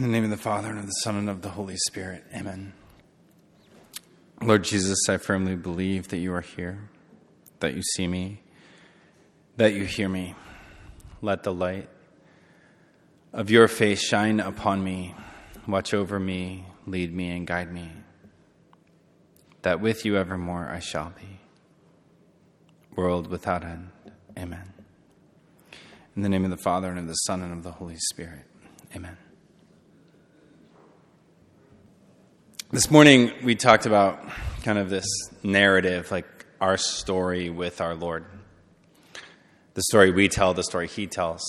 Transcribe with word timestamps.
In 0.00 0.06
the 0.06 0.12
name 0.12 0.24
of 0.24 0.30
the 0.30 0.38
Father, 0.38 0.70
and 0.70 0.78
of 0.78 0.86
the 0.86 0.92
Son, 0.92 1.16
and 1.16 1.28
of 1.28 1.42
the 1.42 1.50
Holy 1.50 1.76
Spirit. 1.76 2.24
Amen. 2.34 2.72
Lord 4.40 4.64
Jesus, 4.64 4.96
I 5.10 5.18
firmly 5.18 5.56
believe 5.56 6.08
that 6.08 6.16
you 6.16 6.32
are 6.32 6.40
here, 6.40 6.88
that 7.58 7.74
you 7.74 7.82
see 7.82 8.06
me, 8.06 8.40
that 9.58 9.74
you 9.74 9.84
hear 9.84 10.08
me. 10.08 10.34
Let 11.20 11.42
the 11.42 11.52
light 11.52 11.90
of 13.34 13.50
your 13.50 13.68
face 13.68 14.00
shine 14.00 14.40
upon 14.40 14.82
me, 14.82 15.14
watch 15.68 15.92
over 15.92 16.18
me, 16.18 16.64
lead 16.86 17.14
me, 17.14 17.28
and 17.32 17.46
guide 17.46 17.70
me, 17.70 17.92
that 19.60 19.82
with 19.82 20.06
you 20.06 20.16
evermore 20.16 20.66
I 20.66 20.78
shall 20.78 21.10
be. 21.10 21.40
World 22.96 23.26
without 23.26 23.64
end. 23.64 23.90
Amen. 24.38 24.72
In 26.16 26.22
the 26.22 26.30
name 26.30 26.46
of 26.46 26.50
the 26.50 26.56
Father, 26.56 26.88
and 26.88 27.00
of 27.00 27.06
the 27.06 27.12
Son, 27.12 27.42
and 27.42 27.52
of 27.52 27.64
the 27.64 27.72
Holy 27.72 27.98
Spirit. 27.98 28.46
Amen. 28.96 29.18
This 32.72 32.88
morning, 32.88 33.32
we 33.42 33.56
talked 33.56 33.86
about 33.86 34.20
kind 34.62 34.78
of 34.78 34.90
this 34.90 35.04
narrative, 35.42 36.12
like 36.12 36.46
our 36.60 36.76
story 36.76 37.50
with 37.50 37.80
our 37.80 37.96
Lord. 37.96 38.24
The 39.74 39.82
story 39.82 40.12
we 40.12 40.28
tell, 40.28 40.54
the 40.54 40.62
story 40.62 40.86
He 40.86 41.08
tells. 41.08 41.42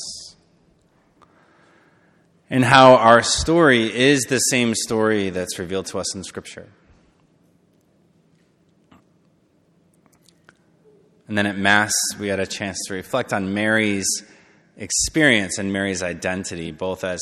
And 2.49 2.65
how 2.65 2.95
our 2.95 3.21
story 3.21 3.95
is 3.95 4.23
the 4.23 4.39
same 4.39 4.73
story 4.73 5.29
that's 5.29 5.59
revealed 5.59 5.85
to 5.87 5.99
us 5.99 6.15
in 6.15 6.23
Scripture. 6.23 6.67
And 11.27 11.37
then 11.37 11.45
at 11.45 11.55
Mass, 11.55 11.93
we 12.19 12.29
had 12.29 12.39
a 12.39 12.47
chance 12.47 12.79
to 12.87 12.95
reflect 12.95 13.31
on 13.31 13.53
Mary's 13.53 14.07
experience 14.75 15.59
and 15.59 15.71
Mary's 15.71 16.01
identity, 16.01 16.71
both 16.71 17.03
as 17.03 17.21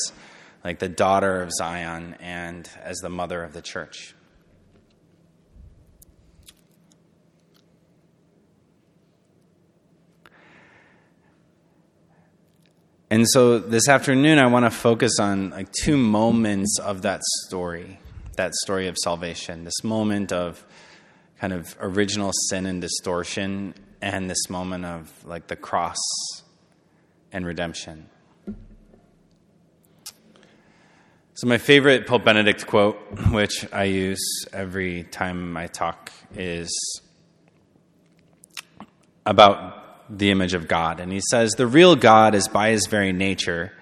like 0.64 0.78
the 0.78 0.88
daughter 0.88 1.42
of 1.42 1.50
Zion 1.52 2.16
and 2.20 2.68
as 2.82 2.98
the 2.98 3.08
mother 3.08 3.42
of 3.42 3.52
the 3.52 3.62
church. 3.62 4.14
And 13.12 13.26
so 13.28 13.58
this 13.58 13.88
afternoon, 13.88 14.38
I 14.38 14.46
want 14.46 14.66
to 14.66 14.70
focus 14.70 15.18
on 15.18 15.50
like 15.50 15.72
two 15.72 15.96
moments 15.96 16.78
of 16.78 17.02
that 17.02 17.22
story, 17.46 17.98
that 18.36 18.54
story 18.54 18.86
of 18.86 18.96
salvation. 18.96 19.64
This 19.64 19.82
moment 19.82 20.32
of 20.32 20.64
kind 21.40 21.52
of 21.52 21.76
original 21.80 22.30
sin 22.48 22.66
and 22.66 22.80
distortion, 22.80 23.74
and 24.00 24.30
this 24.30 24.48
moment 24.48 24.84
of 24.84 25.12
like 25.24 25.48
the 25.48 25.56
cross 25.56 25.98
and 27.32 27.44
redemption. 27.44 28.08
So, 31.40 31.46
my 31.46 31.56
favorite 31.56 32.06
Pope 32.06 32.26
Benedict 32.26 32.66
quote, 32.66 32.98
which 33.30 33.66
I 33.72 33.84
use 33.84 34.44
every 34.52 35.04
time 35.04 35.56
I 35.56 35.68
talk, 35.68 36.12
is 36.34 36.70
about 39.24 40.18
the 40.18 40.30
image 40.30 40.52
of 40.52 40.68
God. 40.68 41.00
And 41.00 41.10
he 41.10 41.22
says, 41.30 41.52
The 41.52 41.66
real 41.66 41.96
God 41.96 42.34
is 42.34 42.46
by 42.46 42.72
his 42.72 42.86
very 42.88 43.14
nature 43.14 43.72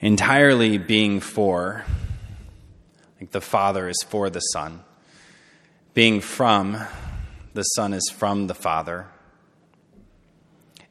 entirely 0.00 0.76
being 0.78 1.20
for, 1.20 1.84
like 3.20 3.30
the 3.30 3.40
Father 3.40 3.88
is 3.88 4.04
for 4.08 4.28
the 4.28 4.40
Son, 4.40 4.82
being 5.92 6.20
from, 6.20 6.76
the 7.52 7.62
Son 7.62 7.92
is 7.92 8.10
from 8.12 8.48
the 8.48 8.54
Father, 8.56 9.06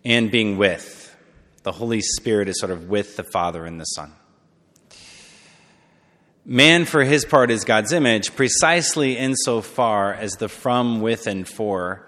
and 0.05 0.31
being 0.31 0.57
with. 0.57 1.13
The 1.63 1.73
Holy 1.73 1.99
Spirit 1.99 2.47
is 2.47 2.57
sort 2.61 2.71
of 2.71 2.87
with 2.87 3.17
the 3.17 3.25
Father 3.25 3.65
and 3.65 3.81
the 3.81 3.83
Son. 3.83 4.13
Man, 6.45 6.83
for 6.83 7.05
his 7.05 7.23
part, 7.23 7.52
is 7.52 7.63
God's 7.63 7.94
image 7.94 8.36
precisely 8.36 9.17
insofar 9.17 10.13
as 10.13 10.33
the 10.33 10.50
from, 10.50 11.00
with, 11.00 11.25
and 11.25 11.47
for 11.47 12.05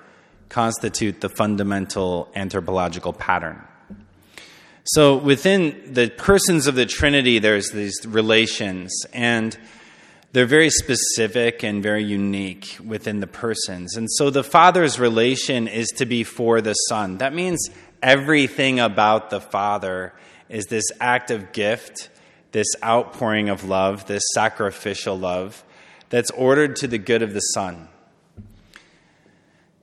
constitute 0.49 1.21
the 1.21 1.29
fundamental 1.29 2.29
anthropological 2.35 3.13
pattern. 3.13 3.63
So, 4.83 5.15
within 5.15 5.93
the 5.93 6.09
persons 6.09 6.67
of 6.67 6.75
the 6.75 6.85
Trinity, 6.85 7.39
there's 7.39 7.71
these 7.71 8.05
relations, 8.05 8.91
and 9.13 9.57
they're 10.33 10.45
very 10.45 10.69
specific 10.69 11.63
and 11.63 11.81
very 11.81 12.03
unique 12.03 12.77
within 12.85 13.21
the 13.21 13.27
persons. 13.27 13.95
And 13.95 14.11
so, 14.11 14.29
the 14.29 14.43
Father's 14.43 14.99
relation 14.99 15.69
is 15.69 15.87
to 15.95 16.05
be 16.05 16.25
for 16.25 16.59
the 16.59 16.73
Son. 16.73 17.19
That 17.19 17.33
means 17.33 17.69
everything 18.03 18.81
about 18.81 19.29
the 19.29 19.39
Father 19.39 20.13
is 20.49 20.65
this 20.65 20.85
act 20.99 21.31
of 21.31 21.53
gift 21.53 22.09
this 22.55 22.73
outpouring 22.81 23.49
of 23.49 23.65
love, 23.65 24.05
this 24.05 24.23
sacrificial 24.33 25.19
love 25.19 25.65
that's 26.07 26.31
ordered 26.31 26.77
to 26.77 26.87
the 26.87 26.97
good 26.97 27.21
of 27.21 27.33
the 27.33 27.41
Son. 27.41 27.89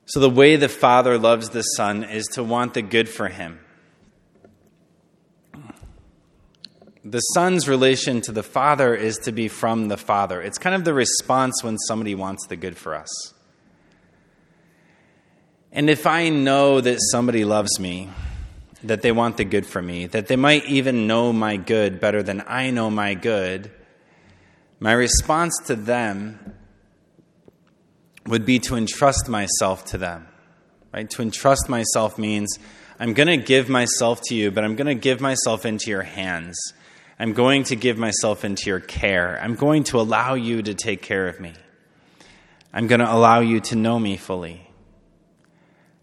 So, 0.06 0.20
the 0.20 0.30
way 0.30 0.56
the 0.56 0.70
Father 0.70 1.18
loves 1.18 1.50
the 1.50 1.60
Son 1.60 2.02
is 2.02 2.24
to 2.28 2.42
want 2.42 2.72
the 2.72 2.80
good 2.80 3.10
for 3.10 3.28
him. 3.28 3.60
The 7.04 7.20
Son's 7.20 7.68
relation 7.68 8.22
to 8.22 8.32
the 8.32 8.42
Father 8.42 8.94
is 8.94 9.18
to 9.24 9.32
be 9.32 9.48
from 9.48 9.88
the 9.88 9.98
Father. 9.98 10.40
It's 10.40 10.56
kind 10.56 10.74
of 10.74 10.86
the 10.86 10.94
response 10.94 11.62
when 11.62 11.76
somebody 11.76 12.14
wants 12.14 12.46
the 12.46 12.56
good 12.56 12.78
for 12.78 12.94
us. 12.94 13.34
And 15.70 15.90
if 15.90 16.06
I 16.06 16.30
know 16.30 16.80
that 16.80 17.00
somebody 17.10 17.44
loves 17.44 17.78
me, 17.78 18.08
that 18.84 19.02
they 19.02 19.12
want 19.12 19.36
the 19.36 19.44
good 19.44 19.66
for 19.66 19.80
me, 19.80 20.06
that 20.06 20.26
they 20.26 20.36
might 20.36 20.64
even 20.66 21.06
know 21.06 21.32
my 21.32 21.56
good 21.56 22.00
better 22.00 22.22
than 22.22 22.42
I 22.46 22.70
know 22.70 22.90
my 22.90 23.14
good, 23.14 23.70
my 24.80 24.92
response 24.92 25.58
to 25.66 25.76
them 25.76 26.56
would 28.26 28.44
be 28.44 28.58
to 28.60 28.76
entrust 28.76 29.28
myself 29.28 29.84
to 29.86 29.98
them. 29.98 30.26
Right? 30.92 31.08
To 31.10 31.22
entrust 31.22 31.68
myself 31.68 32.18
means 32.18 32.58
I'm 32.98 33.14
going 33.14 33.28
to 33.28 33.36
give 33.36 33.68
myself 33.68 34.20
to 34.24 34.34
you, 34.34 34.50
but 34.50 34.64
I'm 34.64 34.76
going 34.76 34.86
to 34.86 34.94
give 34.94 35.20
myself 35.20 35.64
into 35.64 35.90
your 35.90 36.02
hands. 36.02 36.56
I'm 37.18 37.32
going 37.32 37.64
to 37.64 37.76
give 37.76 37.98
myself 37.98 38.44
into 38.44 38.68
your 38.68 38.80
care. 38.80 39.38
I'm 39.40 39.54
going 39.54 39.84
to 39.84 40.00
allow 40.00 40.34
you 40.34 40.62
to 40.62 40.74
take 40.74 41.02
care 41.02 41.28
of 41.28 41.40
me. 41.40 41.52
I'm 42.72 42.86
going 42.86 43.00
to 43.00 43.12
allow 43.12 43.40
you 43.40 43.60
to 43.60 43.76
know 43.76 43.98
me 43.98 44.16
fully. 44.16 44.68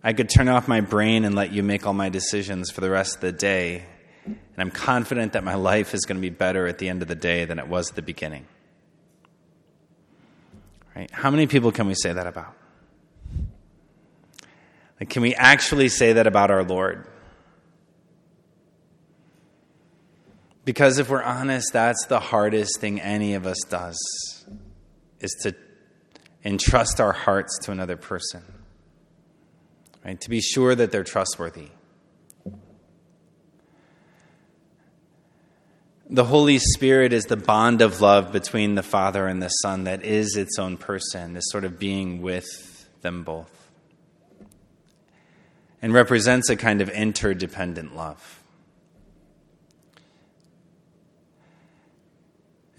I 0.03 0.13
could 0.13 0.29
turn 0.29 0.47
off 0.47 0.67
my 0.67 0.81
brain 0.81 1.25
and 1.25 1.35
let 1.35 1.51
you 1.51 1.61
make 1.61 1.85
all 1.85 1.93
my 1.93 2.09
decisions 2.09 2.71
for 2.71 2.81
the 2.81 2.89
rest 2.89 3.15
of 3.15 3.21
the 3.21 3.31
day. 3.31 3.83
And 4.25 4.37
I'm 4.57 4.71
confident 4.71 5.33
that 5.33 5.43
my 5.43 5.55
life 5.55 5.93
is 5.93 6.01
going 6.05 6.17
to 6.17 6.21
be 6.21 6.29
better 6.29 6.67
at 6.67 6.77
the 6.77 6.87
end 6.87 7.01
of 7.01 7.07
the 7.07 7.15
day 7.15 7.45
than 7.45 7.59
it 7.59 7.67
was 7.67 7.89
at 7.89 7.95
the 7.95 8.01
beginning. 8.01 8.45
Right? 10.95 11.11
How 11.11 11.29
many 11.29 11.47
people 11.47 11.71
can 11.71 11.87
we 11.87 11.95
say 11.95 12.13
that 12.13 12.27
about? 12.27 12.53
Like, 14.99 15.09
can 15.09 15.21
we 15.21 15.35
actually 15.35 15.89
say 15.89 16.13
that 16.13 16.27
about 16.27 16.51
our 16.51 16.63
Lord? 16.63 17.05
Because 20.63 20.99
if 20.99 21.09
we're 21.09 21.23
honest, 21.23 21.73
that's 21.73 22.05
the 22.07 22.19
hardest 22.19 22.79
thing 22.79 23.01
any 23.01 23.33
of 23.33 23.45
us 23.45 23.57
does, 23.69 23.97
is 25.19 25.31
to 25.43 25.55
entrust 26.45 27.01
our 27.01 27.11
hearts 27.11 27.57
to 27.63 27.71
another 27.71 27.97
person 27.97 28.43
right? 30.03 30.19
To 30.21 30.29
be 30.29 30.41
sure 30.41 30.75
that 30.75 30.91
they're 30.91 31.03
trustworthy. 31.03 31.69
The 36.11 36.25
Holy 36.25 36.57
Spirit 36.57 37.13
is 37.13 37.25
the 37.25 37.37
bond 37.37 37.83
of 37.83 38.01
love 38.01 38.31
between 38.31 38.73
the 38.73 38.81
Father 38.81 39.27
and 39.27 39.43
the 39.43 39.49
Son 39.49 39.83
that 39.83 40.03
is 40.03 40.35
its 40.35 40.57
own 40.57 40.77
person, 40.77 41.33
this 41.33 41.45
sort 41.49 41.63
of 41.65 41.77
being 41.77 42.23
with 42.23 42.89
them 43.01 43.23
both, 43.23 43.69
and 45.83 45.93
represents 45.93 46.49
a 46.49 46.55
kind 46.55 46.81
of 46.81 46.89
interdependent 46.89 47.95
love. 47.95 48.38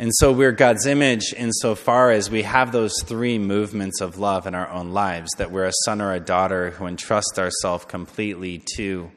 And 0.00 0.14
so 0.14 0.32
we're 0.32 0.52
God's 0.52 0.86
image 0.86 1.34
insofar 1.36 2.10
as 2.10 2.30
we 2.30 2.40
have 2.44 2.72
those 2.72 2.94
three 3.04 3.38
movements 3.38 4.00
of 4.00 4.18
love 4.18 4.46
in 4.46 4.54
our 4.54 4.66
own 4.70 4.92
lives 4.94 5.28
that 5.36 5.50
we're 5.50 5.66
a 5.66 5.74
son 5.84 6.00
or 6.00 6.14
a 6.14 6.18
daughter 6.18 6.70
who 6.70 6.86
entrust 6.86 7.38
ourselves 7.38 7.84
completely 7.84 8.64
to 8.76 9.10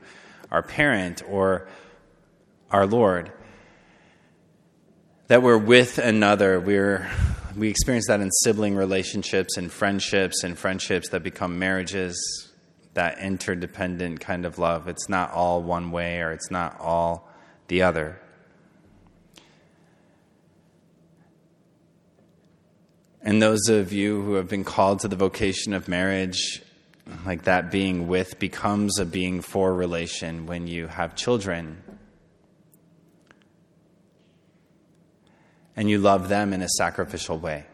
our 0.51 0.62
parent 0.62 1.24
or 1.25 1.69
our 2.69 2.85
Lord. 2.85 3.31
That 5.27 5.41
we're 5.41 5.57
with 5.57 6.00
another. 6.00 6.59
We're, 6.59 7.09
we 7.56 7.69
experience 7.69 8.07
that 8.07 8.19
in 8.19 8.30
sibling 8.30 8.75
relationships 8.75 9.56
and 9.56 9.71
friendships 9.71 10.44
and 10.44 10.59
friendships 10.59 11.07
that 11.12 11.24
become 11.24 11.59
marriages, 11.59 12.51
that 12.94 13.19
interdependent 13.19 14.19
kind 14.19 14.45
of 14.45 14.59
love. 14.59 14.89
It's 14.89 15.07
not 15.07 15.31
all 15.31 15.63
one 15.63 15.91
way 15.91 16.19
or 16.19 16.33
it's 16.33 16.51
not 16.51 16.77
all 16.81 17.31
the 17.69 17.83
other. 17.83 18.19
And 23.23 23.41
those 23.41 23.69
of 23.69 23.91
you 23.93 24.21
who 24.21 24.33
have 24.33 24.49
been 24.49 24.63
called 24.63 24.99
to 24.99 25.07
the 25.07 25.15
vocation 25.15 25.73
of 25.73 25.87
marriage, 25.87 26.61
like 27.25 27.43
that 27.43 27.71
being 27.71 28.07
with 28.07 28.37
becomes 28.37 28.99
a 28.99 29.05
being 29.05 29.41
for 29.41 29.73
relation 29.73 30.45
when 30.45 30.67
you 30.67 30.87
have 30.87 31.15
children. 31.15 31.81
and 35.75 35.89
you 35.89 35.97
love 35.97 36.29
them 36.29 36.53
in 36.53 36.61
a 36.61 36.69
sacrificial 36.69 37.37
way. 37.37 37.65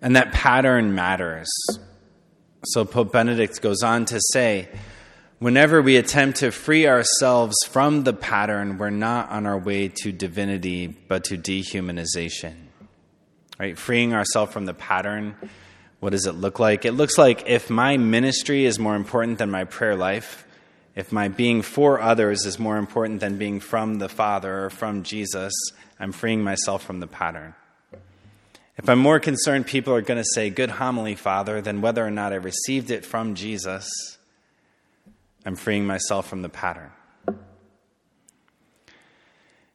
And 0.00 0.16
that 0.16 0.32
pattern 0.32 0.94
matters. 0.94 1.48
So 2.64 2.84
Pope 2.84 3.12
Benedict 3.12 3.60
goes 3.60 3.82
on 3.82 4.04
to 4.06 4.20
say 4.32 4.68
whenever 5.38 5.82
we 5.82 5.96
attempt 5.96 6.38
to 6.38 6.50
free 6.50 6.86
ourselves 6.86 7.56
from 7.66 8.04
the 8.04 8.12
pattern, 8.12 8.78
we're 8.78 8.90
not 8.90 9.30
on 9.30 9.46
our 9.46 9.58
way 9.58 9.88
to 9.88 10.12
divinity, 10.12 10.86
but 10.86 11.24
to 11.24 11.36
dehumanization. 11.36 12.54
Right? 13.58 13.78
Freeing 13.78 14.14
ourselves 14.14 14.52
from 14.52 14.66
the 14.66 14.74
pattern, 14.74 15.34
what 16.00 16.10
does 16.10 16.26
it 16.26 16.32
look 16.32 16.58
like? 16.58 16.84
It 16.84 16.92
looks 16.92 17.16
like 17.16 17.48
if 17.48 17.70
my 17.70 17.96
ministry 17.96 18.64
is 18.64 18.78
more 18.78 18.96
important 18.96 19.38
than 19.38 19.50
my 19.50 19.64
prayer 19.64 19.96
life, 19.96 20.46
if 20.94 21.12
my 21.12 21.28
being 21.28 21.62
for 21.62 22.00
others 22.00 22.46
is 22.46 22.58
more 22.58 22.76
important 22.76 23.20
than 23.20 23.38
being 23.38 23.60
from 23.60 23.98
the 23.98 24.08
Father 24.08 24.64
or 24.64 24.70
from 24.70 25.02
Jesus, 25.02 25.52
I'm 25.98 26.12
freeing 26.12 26.42
myself 26.42 26.82
from 26.82 27.00
the 27.00 27.06
pattern. 27.06 27.54
If 28.78 28.90
I'm 28.90 28.98
more 28.98 29.20
concerned 29.20 29.66
people 29.66 29.94
are 29.94 30.02
going 30.02 30.22
to 30.22 30.28
say, 30.34 30.50
Good 30.50 30.70
homily, 30.70 31.14
Father, 31.14 31.62
than 31.62 31.80
whether 31.80 32.06
or 32.06 32.10
not 32.10 32.32
I 32.32 32.36
received 32.36 32.90
it 32.90 33.06
from 33.06 33.34
Jesus, 33.34 34.15
I'm 35.46 35.56
freeing 35.56 35.86
myself 35.86 36.28
from 36.28 36.42
the 36.42 36.50
pattern. 36.50 36.90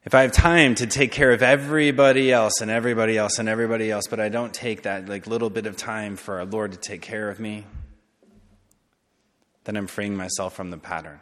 If 0.03 0.13
I 0.13 0.21
have 0.21 0.31
time 0.31 0.75
to 0.75 0.85
take 0.85 1.11
care 1.11 1.31
of 1.31 1.41
everybody 1.41 2.31
else 2.31 2.61
and 2.61 2.69
everybody 2.69 3.17
else 3.17 3.39
and 3.39 3.47
everybody 3.47 3.89
else, 3.89 4.05
but 4.07 4.19
I 4.19 4.29
don't 4.29 4.53
take 4.53 4.83
that 4.83 5.09
like 5.09 5.25
little 5.25 5.49
bit 5.49 5.65
of 5.65 5.77
time 5.77 6.17
for 6.17 6.39
our 6.39 6.45
Lord 6.45 6.73
to 6.73 6.77
take 6.77 7.01
care 7.01 7.29
of 7.29 7.39
me, 7.39 7.65
then 9.63 9.77
I'm 9.77 9.87
freeing 9.87 10.15
myself 10.15 10.53
from 10.53 10.69
the 10.69 10.77
pattern. 10.77 11.19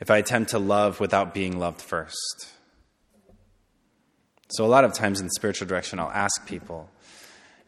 If 0.00 0.10
I 0.10 0.16
attempt 0.18 0.52
to 0.52 0.58
love 0.58 1.00
without 1.00 1.34
being 1.34 1.58
loved 1.58 1.82
first, 1.82 2.48
so, 4.52 4.66
a 4.66 4.68
lot 4.68 4.84
of 4.84 4.92
times 4.92 5.18
in 5.18 5.30
spiritual 5.30 5.66
direction, 5.66 5.98
I'll 5.98 6.10
ask 6.10 6.46
people, 6.46 6.90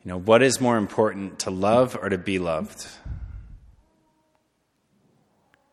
you 0.05 0.11
know, 0.11 0.19
what 0.19 0.43
is 0.43 0.61
more 0.61 0.77
important, 0.77 1.39
to 1.41 1.51
love 1.51 1.97
or 2.01 2.11
to 2.11 2.19
be 2.19 2.39
loved? 2.39 2.87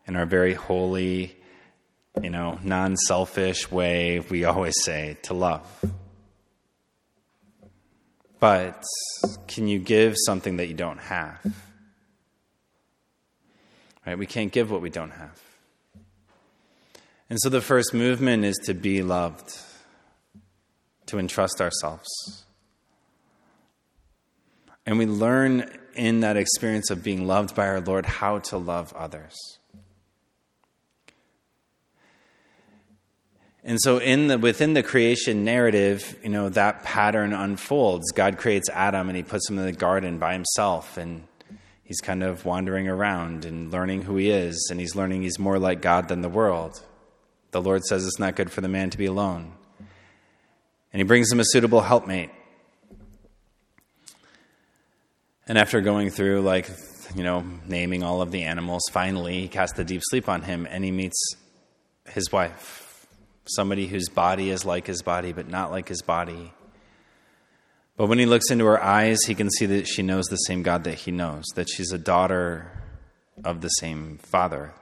In 0.08 0.16
our 0.16 0.26
very 0.26 0.54
holy, 0.54 1.36
you 2.22 2.30
know, 2.30 2.60
non 2.64 2.98
selfish 2.98 3.72
way, 3.72 4.20
we 4.20 4.46
always 4.46 4.76
say 4.84 5.18
to 5.24 5.34
love. 5.34 5.66
But 8.40 8.84
can 9.48 9.68
you 9.68 9.78
give 9.78 10.16
something 10.26 10.58
that 10.58 10.68
you 10.68 10.74
don't 10.74 10.98
have? 10.98 11.40
Right? 14.06 14.18
We 14.18 14.26
can't 14.26 14.52
give 14.52 14.72
what 14.72 14.82
we 14.82 14.90
don't 14.90 15.12
have. 15.12 15.40
And 17.30 17.40
so 17.40 17.50
the 17.50 17.62
first 17.62 17.94
movement 17.94 18.44
is 18.44 18.58
to 18.66 18.74
be 18.74 19.04
loved 19.04 19.56
to 21.06 21.20
entrust 21.20 21.62
ourselves. 21.62 22.10
And 24.86 24.98
we 24.98 25.06
learn 25.06 25.70
in 25.94 26.22
that 26.22 26.36
experience 26.36 26.90
of 26.90 27.04
being 27.04 27.28
loved 27.28 27.56
by 27.56 27.68
our 27.68 27.80
Lord 27.80 28.06
how 28.06 28.40
to 28.40 28.58
love 28.58 28.92
others. 28.94 29.60
And 33.64 33.80
so 33.82 34.00
in 34.00 34.28
the 34.28 34.40
within 34.40 34.74
the 34.74 34.84
creation 34.84 35.44
narrative, 35.44 36.18
you 36.24 36.30
know, 36.30 36.50
that 36.50 36.84
pattern 36.84 37.32
unfolds. 37.34 38.12
God 38.12 38.38
creates 38.38 38.70
Adam 38.70 39.08
and 39.08 39.16
he 39.16 39.24
puts 39.24 39.50
him 39.50 39.60
in 39.60 39.66
the 39.66 39.72
garden 39.72 40.18
by 40.18 40.34
himself 40.34 40.98
and 40.98 41.28
he's 41.84 42.02
kind 42.02 42.24
of 42.24 42.44
wandering 42.44 42.88
around 42.88 43.46
and 43.46 43.72
learning 43.72 44.02
who 44.02 44.16
he 44.16 44.32
is 44.32 44.70
and 44.72 44.80
he's 44.80 44.96
learning 44.96 45.22
he's 45.22 45.38
more 45.38 45.60
like 45.60 45.82
God 45.82 46.08
than 46.08 46.22
the 46.22 46.30
world. 46.30 46.82
The 47.52 47.62
Lord 47.62 47.84
says 47.84 48.06
it's 48.06 48.20
not 48.20 48.36
good 48.36 48.52
for 48.52 48.62
the 48.62 48.68
man 48.68 48.90
to 48.90 48.98
be 48.98 49.06
alone 49.06 49.54
and 50.94 51.00
he 51.00 51.04
brings 51.04 51.32
him 51.32 51.40
a 51.40 51.46
suitable 51.46 51.82
helpmate. 51.82 52.32
And 55.48 55.58
after 55.58 55.82
going 55.82 56.10
through, 56.10 56.42
like, 56.42 56.70
you 57.16 57.24
know, 57.24 57.44
naming 57.68 58.04
all 58.04 58.22
of 58.22 58.32
the 58.32 58.44
animals, 58.44 58.84
finally 58.92 59.42
he 59.42 59.48
casts 59.48 59.78
a 59.80 59.84
deep 59.84 60.02
sleep 60.10 60.30
on 60.30 60.42
him 60.42 60.68
and 60.70 60.84
he 60.84 60.92
meets 60.92 61.18
his 62.10 62.32
wife, 62.32 62.91
somebody 63.46 63.88
whose 63.88 64.10
body 64.10 64.50
is 64.50 64.66
like 64.66 64.88
his 64.88 65.02
body, 65.02 65.34
but 65.34 65.48
not 65.48 65.72
like 65.72 65.88
his 65.88 66.02
body. 66.02 66.54
But 67.98 68.08
when 68.08 68.20
he 68.20 68.26
looks 68.26 68.50
into 68.50 68.66
her 68.66 68.82
eyes, 68.82 69.20
he 69.28 69.36
can 69.36 69.50
see 69.50 69.66
that 69.68 69.88
she 69.88 70.02
knows 70.02 70.26
the 70.26 70.38
same 70.38 70.64
God 70.64 70.84
that 70.86 70.96
he 70.96 71.12
knows, 71.12 71.46
that 71.56 71.70
she's 71.70 71.92
a 71.92 71.98
daughter 71.98 72.72
of 73.44 73.62
the 73.62 73.70
same 73.70 74.18
Father. 74.18 74.74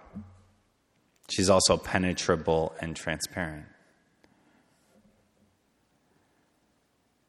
She's 1.30 1.50
also 1.50 1.78
penetrable 1.78 2.74
and 2.80 2.96
transparent. 2.96 3.66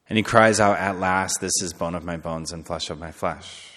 And 0.09 0.17
he 0.17 0.23
cries 0.23 0.59
out, 0.59 0.79
At 0.79 0.99
last, 0.99 1.41
this 1.41 1.53
is 1.63 1.73
bone 1.73 1.95
of 1.95 2.05
my 2.05 2.17
bones 2.17 2.53
and 2.53 2.67
flesh 2.67 2.91
of 2.91 2.99
my 2.99 3.13
flesh. 3.13 3.69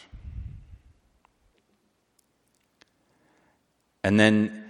And 4.03 4.19
then, 4.19 4.62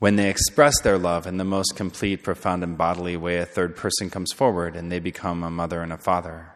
when 0.00 0.16
they 0.16 0.30
express 0.30 0.80
their 0.80 0.98
love 0.98 1.26
in 1.26 1.36
the 1.36 1.44
most 1.44 1.76
complete, 1.76 2.22
profound, 2.22 2.64
and 2.64 2.76
bodily 2.76 3.18
way, 3.18 3.36
a 3.36 3.44
third 3.44 3.76
person 3.76 4.08
comes 4.08 4.32
forward 4.32 4.74
and 4.74 4.90
they 4.90 4.98
become 4.98 5.44
a 5.44 5.50
mother 5.50 5.82
and 5.82 5.92
a 5.92 5.98
father. 5.98 6.48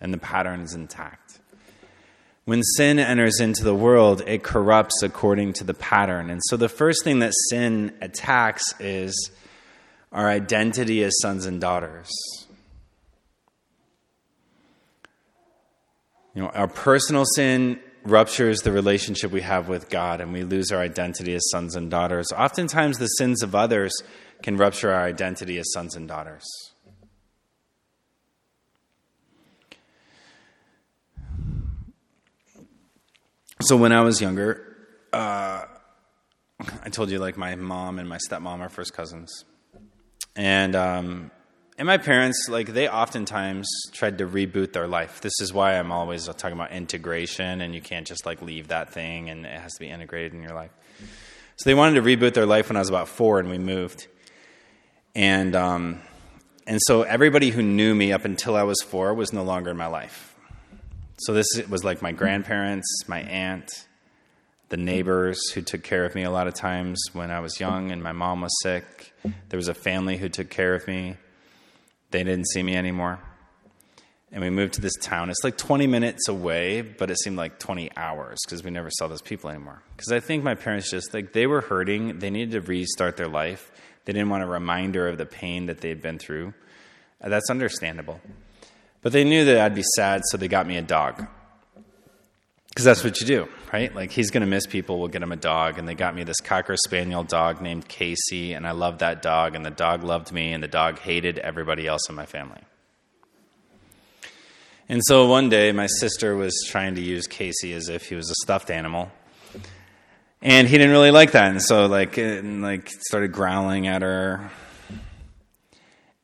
And 0.00 0.12
the 0.12 0.18
pattern 0.18 0.62
is 0.62 0.72
intact. 0.72 1.38
When 2.46 2.62
sin 2.62 2.98
enters 2.98 3.40
into 3.40 3.62
the 3.62 3.74
world, 3.74 4.22
it 4.26 4.42
corrupts 4.42 5.02
according 5.02 5.52
to 5.54 5.64
the 5.64 5.74
pattern. 5.74 6.30
And 6.30 6.40
so 6.46 6.56
the 6.56 6.70
first 6.70 7.04
thing 7.04 7.18
that 7.18 7.34
sin 7.50 7.92
attacks 8.00 8.64
is 8.80 9.30
our 10.10 10.30
identity 10.30 11.04
as 11.04 11.12
sons 11.20 11.44
and 11.44 11.60
daughters. 11.60 12.10
You 16.34 16.40
know, 16.40 16.48
our 16.48 16.68
personal 16.68 17.26
sin 17.26 17.80
ruptures 18.10 18.60
the 18.62 18.72
relationship 18.72 19.30
we 19.30 19.42
have 19.42 19.68
with 19.68 19.88
God 19.90 20.20
and 20.20 20.32
we 20.32 20.42
lose 20.44 20.72
our 20.72 20.80
identity 20.80 21.34
as 21.34 21.48
sons 21.50 21.76
and 21.76 21.90
daughters. 21.90 22.32
Oftentimes, 22.32 22.98
the 22.98 23.06
sins 23.06 23.42
of 23.42 23.54
others 23.54 23.92
can 24.42 24.56
rupture 24.56 24.92
our 24.92 25.04
identity 25.04 25.58
as 25.58 25.72
sons 25.72 25.96
and 25.96 26.08
daughters. 26.08 26.44
So, 33.60 33.76
when 33.76 33.92
I 33.92 34.02
was 34.02 34.20
younger, 34.20 34.76
uh, 35.12 35.64
I 36.60 36.88
told 36.90 37.10
you 37.10 37.18
like 37.18 37.36
my 37.36 37.56
mom 37.56 37.98
and 37.98 38.08
my 38.08 38.18
stepmom 38.18 38.60
are 38.60 38.68
first 38.68 38.92
cousins. 38.92 39.44
And 40.36 40.76
um, 40.76 41.30
and 41.78 41.86
my 41.86 41.96
parents, 41.96 42.48
like 42.48 42.72
they 42.72 42.88
oftentimes 42.88 43.68
tried 43.92 44.18
to 44.18 44.26
reboot 44.26 44.72
their 44.72 44.88
life. 44.88 45.20
This 45.20 45.40
is 45.40 45.52
why 45.52 45.78
I'm 45.78 45.92
always 45.92 46.26
talking 46.26 46.52
about 46.52 46.72
integration, 46.72 47.60
and 47.60 47.72
you 47.72 47.80
can't 47.80 48.06
just 48.06 48.26
like 48.26 48.42
leave 48.42 48.68
that 48.68 48.92
thing, 48.92 49.30
and 49.30 49.46
it 49.46 49.60
has 49.60 49.74
to 49.74 49.80
be 49.80 49.88
integrated 49.88 50.34
in 50.34 50.42
your 50.42 50.54
life. 50.54 50.72
So 51.56 51.70
they 51.70 51.74
wanted 51.74 51.94
to 51.94 52.02
reboot 52.02 52.34
their 52.34 52.46
life 52.46 52.68
when 52.68 52.76
I 52.76 52.80
was 52.80 52.88
about 52.88 53.08
four, 53.08 53.38
and 53.38 53.48
we 53.48 53.58
moved. 53.58 54.08
And 55.14 55.54
um, 55.54 56.00
and 56.66 56.80
so 56.82 57.02
everybody 57.02 57.50
who 57.50 57.62
knew 57.62 57.94
me 57.94 58.12
up 58.12 58.24
until 58.24 58.56
I 58.56 58.64
was 58.64 58.82
four 58.82 59.14
was 59.14 59.32
no 59.32 59.44
longer 59.44 59.70
in 59.70 59.76
my 59.76 59.86
life. 59.86 60.34
So 61.20 61.32
this 61.32 61.46
was 61.68 61.84
like 61.84 62.02
my 62.02 62.12
grandparents, 62.12 62.86
my 63.06 63.20
aunt, 63.20 63.70
the 64.68 64.76
neighbors 64.76 65.50
who 65.50 65.62
took 65.62 65.82
care 65.82 66.04
of 66.04 66.14
me 66.14 66.24
a 66.24 66.30
lot 66.30 66.46
of 66.46 66.54
times 66.54 67.00
when 67.12 67.30
I 67.30 67.40
was 67.40 67.58
young 67.58 67.90
and 67.90 68.02
my 68.02 68.12
mom 68.12 68.40
was 68.40 68.54
sick. 68.62 69.12
There 69.48 69.56
was 69.56 69.68
a 69.68 69.74
family 69.74 70.16
who 70.16 70.28
took 70.28 70.50
care 70.50 70.74
of 70.74 70.86
me. 70.86 71.16
They 72.10 72.24
didn't 72.24 72.48
see 72.48 72.62
me 72.62 72.76
anymore. 72.76 73.20
And 74.30 74.42
we 74.42 74.50
moved 74.50 74.74
to 74.74 74.80
this 74.80 74.96
town. 75.00 75.30
It's 75.30 75.42
like 75.42 75.56
20 75.56 75.86
minutes 75.86 76.28
away, 76.28 76.82
but 76.82 77.10
it 77.10 77.18
seemed 77.18 77.36
like 77.36 77.58
20 77.58 77.90
hours 77.96 78.38
because 78.44 78.62
we 78.62 78.70
never 78.70 78.90
saw 78.90 79.08
those 79.08 79.22
people 79.22 79.48
anymore. 79.48 79.82
Because 79.96 80.12
I 80.12 80.20
think 80.20 80.44
my 80.44 80.54
parents 80.54 80.90
just, 80.90 81.14
like, 81.14 81.32
they 81.32 81.46
were 81.46 81.62
hurting. 81.62 82.18
They 82.18 82.28
needed 82.28 82.52
to 82.52 82.60
restart 82.60 83.16
their 83.16 83.28
life. 83.28 83.72
They 84.04 84.12
didn't 84.12 84.28
want 84.28 84.42
a 84.42 84.46
reminder 84.46 85.08
of 85.08 85.16
the 85.16 85.24
pain 85.24 85.66
that 85.66 85.80
they 85.80 85.88
had 85.88 86.02
been 86.02 86.18
through. 86.18 86.52
That's 87.20 87.48
understandable. 87.48 88.20
But 89.00 89.12
they 89.12 89.24
knew 89.24 89.44
that 89.46 89.60
I'd 89.60 89.74
be 89.74 89.84
sad, 89.96 90.22
so 90.26 90.36
they 90.36 90.48
got 90.48 90.66
me 90.66 90.76
a 90.76 90.82
dog. 90.82 91.26
Because 92.78 92.84
that's 92.84 93.02
what 93.02 93.20
you 93.20 93.26
do, 93.26 93.48
right? 93.72 93.92
Like, 93.92 94.12
he's 94.12 94.30
going 94.30 94.42
to 94.42 94.46
miss 94.46 94.64
people, 94.64 95.00
we'll 95.00 95.08
get 95.08 95.20
him 95.20 95.32
a 95.32 95.36
dog. 95.36 95.80
And 95.80 95.88
they 95.88 95.96
got 95.96 96.14
me 96.14 96.22
this 96.22 96.38
Cocker 96.40 96.76
Spaniel 96.76 97.24
dog 97.24 97.60
named 97.60 97.88
Casey, 97.88 98.52
and 98.52 98.64
I 98.64 98.70
loved 98.70 99.00
that 99.00 99.20
dog, 99.20 99.56
and 99.56 99.66
the 99.66 99.70
dog 99.72 100.04
loved 100.04 100.30
me, 100.30 100.52
and 100.52 100.62
the 100.62 100.68
dog 100.68 101.00
hated 101.00 101.40
everybody 101.40 101.88
else 101.88 102.08
in 102.08 102.14
my 102.14 102.24
family. 102.24 102.60
And 104.88 105.00
so 105.04 105.26
one 105.26 105.48
day, 105.48 105.72
my 105.72 105.88
sister 105.88 106.36
was 106.36 106.54
trying 106.68 106.94
to 106.94 107.00
use 107.00 107.26
Casey 107.26 107.72
as 107.72 107.88
if 107.88 108.08
he 108.08 108.14
was 108.14 108.30
a 108.30 108.34
stuffed 108.44 108.70
animal. 108.70 109.10
And 110.40 110.68
he 110.68 110.78
didn't 110.78 110.92
really 110.92 111.10
like 111.10 111.32
that. 111.32 111.50
And 111.50 111.60
so, 111.60 111.86
like, 111.86 112.16
and, 112.16 112.62
like 112.62 112.88
started 112.88 113.32
growling 113.32 113.88
at 113.88 114.02
her 114.02 114.52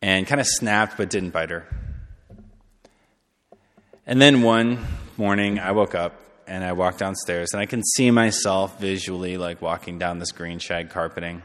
and 0.00 0.24
kind 0.24 0.40
of 0.40 0.46
snapped, 0.46 0.98
but 0.98 1.10
didn't 1.10 1.30
bite 1.30 1.50
her. 1.50 1.66
And 4.06 4.22
then 4.22 4.42
one 4.42 4.86
morning, 5.16 5.58
I 5.58 5.72
woke 5.72 5.96
up 5.96 6.20
and 6.46 6.64
I 6.64 6.72
walk 6.72 6.98
downstairs, 6.98 7.50
and 7.52 7.60
I 7.60 7.66
can 7.66 7.82
see 7.82 8.10
myself 8.10 8.78
visually 8.80 9.36
like 9.36 9.62
walking 9.62 9.98
down 9.98 10.18
this 10.18 10.32
green 10.32 10.58
shag 10.58 10.90
carpeting. 10.90 11.42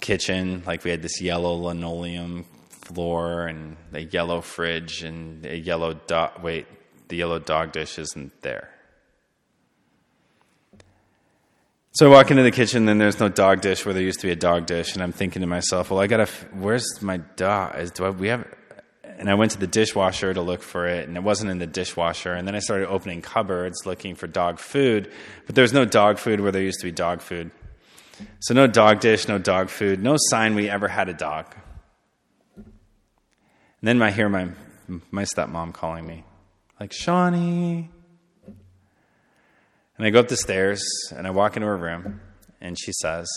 Kitchen, 0.00 0.62
like 0.66 0.84
we 0.84 0.90
had 0.90 1.02
this 1.02 1.20
yellow 1.20 1.54
linoleum 1.54 2.44
floor 2.70 3.46
and 3.46 3.76
a 3.92 4.00
yellow 4.00 4.40
fridge 4.40 5.02
and 5.02 5.44
a 5.44 5.56
yellow 5.56 5.94
dog. 5.94 6.42
Wait, 6.42 6.66
the 7.08 7.16
yellow 7.16 7.38
dog 7.38 7.72
dish 7.72 7.98
isn't 7.98 8.40
there. 8.42 8.70
So 11.92 12.06
I 12.06 12.10
walk 12.10 12.30
into 12.30 12.44
the 12.44 12.52
kitchen, 12.52 12.88
and 12.88 13.00
there's 13.00 13.18
no 13.18 13.28
dog 13.28 13.62
dish 13.62 13.84
where 13.84 13.92
there 13.92 14.02
used 14.02 14.20
to 14.20 14.28
be 14.28 14.32
a 14.32 14.36
dog 14.36 14.66
dish, 14.66 14.94
and 14.94 15.02
I'm 15.02 15.12
thinking 15.12 15.42
to 15.42 15.48
myself, 15.48 15.90
well, 15.90 16.00
I 16.00 16.06
gotta, 16.06 16.26
where's 16.54 17.02
my 17.02 17.16
dog? 17.36 17.92
Do 17.94 18.04
I, 18.04 18.10
we 18.10 18.28
have, 18.28 18.46
and 19.20 19.28
I 19.28 19.34
went 19.34 19.52
to 19.52 19.58
the 19.58 19.66
dishwasher 19.66 20.32
to 20.32 20.40
look 20.40 20.62
for 20.62 20.86
it, 20.86 21.06
and 21.06 21.14
it 21.14 21.22
wasn't 21.22 21.50
in 21.50 21.58
the 21.58 21.66
dishwasher. 21.66 22.32
And 22.32 22.48
then 22.48 22.54
I 22.56 22.60
started 22.60 22.88
opening 22.88 23.20
cupboards 23.20 23.84
looking 23.84 24.14
for 24.14 24.26
dog 24.26 24.58
food, 24.58 25.12
but 25.44 25.54
there 25.54 25.60
was 25.60 25.74
no 25.74 25.84
dog 25.84 26.18
food 26.18 26.40
where 26.40 26.50
there 26.50 26.62
used 26.62 26.80
to 26.80 26.86
be 26.86 26.90
dog 26.90 27.20
food. 27.20 27.50
So 28.40 28.54
no 28.54 28.66
dog 28.66 29.00
dish, 29.00 29.28
no 29.28 29.36
dog 29.36 29.68
food, 29.68 30.02
no 30.02 30.16
sign 30.18 30.54
we 30.54 30.70
ever 30.70 30.88
had 30.88 31.10
a 31.10 31.12
dog. 31.12 31.54
And 32.56 32.64
then 33.82 34.00
I 34.00 34.10
hear 34.10 34.30
my 34.30 34.48
my 35.10 35.24
stepmom 35.24 35.74
calling 35.74 36.06
me, 36.06 36.24
like 36.80 36.92
Shawnee. 36.92 37.90
And 38.46 40.06
I 40.06 40.08
go 40.08 40.20
up 40.20 40.28
the 40.28 40.36
stairs 40.36 40.82
and 41.14 41.26
I 41.26 41.30
walk 41.30 41.56
into 41.56 41.66
her 41.66 41.76
room, 41.76 42.22
and 42.58 42.74
she 42.80 42.92
says, 42.92 43.28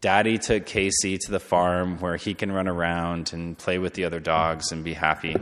Daddy 0.00 0.38
took 0.38 0.64
Casey 0.64 1.18
to 1.18 1.30
the 1.30 1.40
farm 1.40 1.98
where 1.98 2.16
he 2.16 2.32
can 2.32 2.50
run 2.50 2.66
around 2.66 3.32
and 3.32 3.56
play 3.56 3.78
with 3.78 3.94
the 3.94 4.04
other 4.04 4.20
dogs 4.20 4.72
and 4.72 4.82
be 4.82 4.94
happy. 4.94 5.36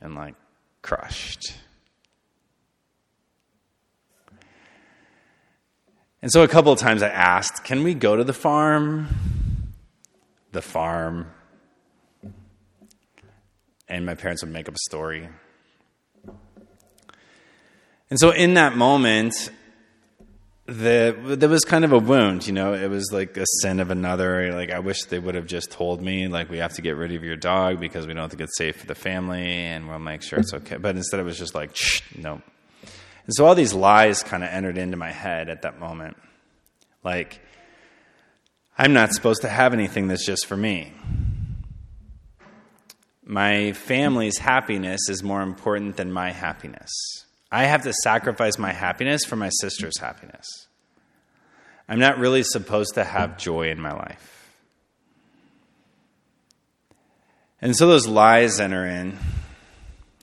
And 0.00 0.14
like 0.14 0.34
crushed. 0.82 1.54
And 6.20 6.30
so 6.30 6.44
a 6.44 6.48
couple 6.48 6.70
of 6.70 6.78
times 6.78 7.02
I 7.02 7.08
asked, 7.08 7.64
Can 7.64 7.82
we 7.82 7.94
go 7.94 8.14
to 8.14 8.22
the 8.22 8.32
farm? 8.32 9.08
The 10.52 10.62
farm. 10.62 11.26
And 13.88 14.06
my 14.06 14.14
parents 14.14 14.44
would 14.44 14.52
make 14.52 14.68
up 14.68 14.74
a 14.74 14.78
story. 14.88 15.28
And 18.10 18.20
so 18.20 18.30
in 18.30 18.54
that 18.54 18.76
moment, 18.76 19.50
the 20.72 21.36
there 21.36 21.48
was 21.48 21.64
kind 21.64 21.84
of 21.84 21.92
a 21.92 21.98
wound, 21.98 22.46
you 22.46 22.52
know. 22.52 22.74
It 22.74 22.88
was 22.88 23.10
like 23.12 23.36
a 23.36 23.44
sin 23.60 23.80
of 23.80 23.90
another. 23.90 24.52
Like 24.52 24.70
I 24.70 24.78
wish 24.78 25.04
they 25.04 25.18
would 25.18 25.34
have 25.34 25.46
just 25.46 25.70
told 25.70 26.02
me, 26.02 26.28
like 26.28 26.50
we 26.50 26.58
have 26.58 26.74
to 26.74 26.82
get 26.82 26.96
rid 26.96 27.12
of 27.12 27.22
your 27.22 27.36
dog 27.36 27.80
because 27.80 28.06
we 28.06 28.14
don't 28.14 28.28
think 28.28 28.40
it's 28.40 28.56
safe 28.56 28.76
for 28.76 28.86
the 28.86 28.94
family, 28.94 29.44
and 29.44 29.88
we'll 29.88 29.98
make 29.98 30.22
sure 30.22 30.38
it's 30.38 30.54
okay. 30.54 30.76
But 30.76 30.96
instead, 30.96 31.20
it 31.20 31.24
was 31.24 31.38
just 31.38 31.54
like, 31.54 31.76
no. 32.16 32.42
And 33.24 33.34
so 33.34 33.46
all 33.46 33.54
these 33.54 33.74
lies 33.74 34.22
kind 34.22 34.42
of 34.42 34.50
entered 34.50 34.78
into 34.78 34.96
my 34.96 35.12
head 35.12 35.48
at 35.48 35.62
that 35.62 35.78
moment, 35.78 36.16
like 37.04 37.40
I'm 38.76 38.92
not 38.92 39.12
supposed 39.12 39.42
to 39.42 39.48
have 39.48 39.72
anything 39.74 40.08
that's 40.08 40.26
just 40.26 40.46
for 40.46 40.56
me. 40.56 40.92
My 43.24 43.72
family's 43.72 44.38
happiness 44.38 45.08
is 45.08 45.22
more 45.22 45.42
important 45.42 45.96
than 45.96 46.12
my 46.12 46.32
happiness. 46.32 46.90
I 47.52 47.64
have 47.66 47.82
to 47.82 47.92
sacrifice 47.92 48.58
my 48.58 48.72
happiness 48.72 49.26
for 49.26 49.36
my 49.36 49.50
sister's 49.60 49.98
happiness. 50.00 50.46
I'm 51.86 51.98
not 51.98 52.16
really 52.16 52.42
supposed 52.42 52.94
to 52.94 53.04
have 53.04 53.36
joy 53.36 53.70
in 53.70 53.78
my 53.78 53.92
life. 53.92 54.50
And 57.60 57.76
so 57.76 57.86
those 57.86 58.06
lies 58.06 58.58
enter 58.58 58.86
in 58.86 59.18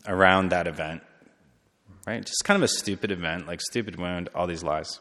around 0.08 0.50
that 0.50 0.66
event, 0.66 1.04
right? 2.08 2.26
Just 2.26 2.44
kind 2.44 2.58
of 2.58 2.64
a 2.64 2.68
stupid 2.68 3.12
event, 3.12 3.46
like 3.46 3.62
stupid 3.62 3.98
wound, 3.98 4.30
all 4.34 4.48
these 4.48 4.64
lies. 4.64 5.00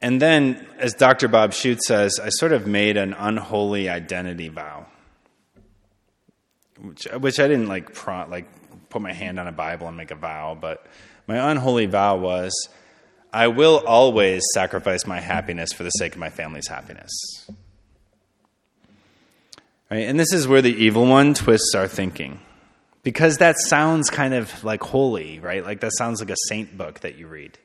And 0.00 0.20
then, 0.20 0.66
as 0.78 0.94
Dr. 0.94 1.28
Bob 1.28 1.50
Schuchts 1.50 1.82
says, 1.86 2.18
I 2.18 2.30
sort 2.30 2.52
of 2.52 2.66
made 2.66 2.96
an 2.96 3.12
unholy 3.12 3.90
identity 3.90 4.48
vow, 4.48 4.86
which, 6.80 7.04
which 7.20 7.38
I 7.38 7.46
didn't 7.46 7.68
like, 7.68 7.92
pro, 7.92 8.26
like 8.26 8.48
put 8.92 9.02
my 9.02 9.12
hand 9.12 9.40
on 9.40 9.48
a 9.48 9.52
Bible 9.52 9.88
and 9.88 9.96
make 9.96 10.10
a 10.10 10.16
vow, 10.16 10.56
but 10.58 10.86
my 11.26 11.50
unholy 11.50 11.86
vow 11.86 12.18
was 12.18 12.68
I 13.32 13.48
will 13.48 13.82
always 13.86 14.42
sacrifice 14.52 15.06
my 15.06 15.20
happiness 15.20 15.72
for 15.72 15.82
the 15.82 15.90
sake 15.90 16.12
of 16.12 16.18
my 16.18 16.28
family's 16.28 16.68
happiness. 16.68 17.10
Right? 19.90 20.06
And 20.08 20.20
this 20.20 20.32
is 20.32 20.46
where 20.46 20.62
the 20.62 20.74
evil 20.74 21.06
one 21.06 21.34
twists 21.34 21.74
our 21.74 21.88
thinking. 21.88 22.40
Because 23.02 23.38
that 23.38 23.58
sounds 23.58 24.10
kind 24.10 24.32
of 24.34 24.62
like 24.62 24.82
holy, 24.82 25.40
right? 25.40 25.64
Like 25.64 25.80
that 25.80 25.92
sounds 25.96 26.20
like 26.20 26.30
a 26.30 26.36
saint 26.48 26.76
book 26.76 27.00
that 27.00 27.16
you 27.18 27.26
read. 27.26 27.58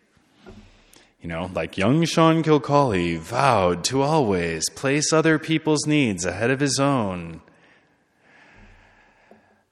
You 1.22 1.29
know, 1.29 1.51
like 1.53 1.77
young 1.77 2.05
Sean 2.05 2.43
Kilcawley 2.43 3.17
vowed 3.17 3.84
to 3.86 4.01
always 4.01 4.69
place 4.69 5.12
other 5.12 5.38
people's 5.38 5.86
needs 5.86 6.25
ahead 6.25 6.50
of 6.50 6.60
his 6.60 6.79
own 6.79 7.41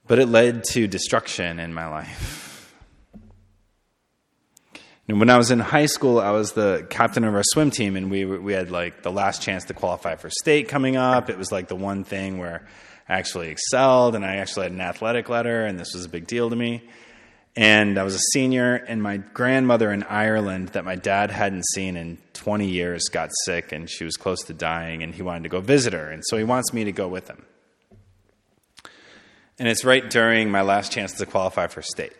but 0.07 0.19
it 0.19 0.27
led 0.27 0.63
to 0.71 0.87
destruction 0.87 1.59
in 1.59 1.73
my 1.73 1.87
life. 1.87 2.45
And 5.07 5.19
when 5.19 5.29
I 5.29 5.37
was 5.37 5.51
in 5.51 5.59
high 5.59 5.85
school, 5.85 6.19
I 6.19 6.31
was 6.31 6.53
the 6.53 6.87
captain 6.89 7.23
of 7.23 7.35
our 7.35 7.43
swim 7.43 7.69
team, 7.69 7.95
and 7.95 8.09
we, 8.09 8.25
we 8.25 8.53
had 8.53 8.71
like 8.71 9.03
the 9.03 9.11
last 9.11 9.41
chance 9.41 9.65
to 9.65 9.73
qualify 9.75 10.15
for 10.15 10.31
state 10.31 10.67
coming 10.67 10.95
up. 10.95 11.29
It 11.29 11.37
was 11.37 11.51
like 11.51 11.67
the 11.67 11.75
one 11.75 12.03
thing 12.03 12.39
where 12.39 12.65
I 13.07 13.13
actually 13.19 13.49
excelled, 13.49 14.15
and 14.15 14.25
I 14.25 14.37
actually 14.37 14.63
had 14.63 14.71
an 14.71 14.81
athletic 14.81 15.29
letter, 15.29 15.65
and 15.65 15.79
this 15.79 15.93
was 15.93 16.05
a 16.05 16.09
big 16.09 16.25
deal 16.25 16.49
to 16.49 16.55
me. 16.55 16.83
And 17.55 17.99
I 17.99 18.03
was 18.03 18.15
a 18.15 18.19
senior, 18.33 18.75
and 18.75 19.01
my 19.01 19.17
grandmother 19.17 19.91
in 19.91 20.03
Ireland, 20.03 20.69
that 20.69 20.83
my 20.83 20.95
dad 20.95 21.29
hadn't 21.29 21.65
seen 21.67 21.97
in 21.97 22.17
20 22.33 22.67
years, 22.67 23.07
got 23.07 23.29
sick, 23.45 23.71
and 23.71 23.87
she 23.89 24.05
was 24.05 24.17
close 24.17 24.43
to 24.45 24.53
dying, 24.53 25.03
and 25.03 25.13
he 25.13 25.21
wanted 25.21 25.43
to 25.43 25.49
go 25.49 25.61
visit 25.61 25.93
her. 25.93 26.09
And 26.09 26.23
so 26.25 26.35
he 26.35 26.43
wants 26.43 26.73
me 26.73 26.83
to 26.83 26.91
go 26.91 27.07
with 27.07 27.29
him. 27.29 27.45
And 29.57 29.67
it's 29.67 29.85
right 29.85 30.07
during 30.09 30.51
my 30.51 30.61
last 30.61 30.91
chance 30.91 31.13
to 31.13 31.25
qualify 31.25 31.67
for 31.67 31.81
state. 31.81 32.13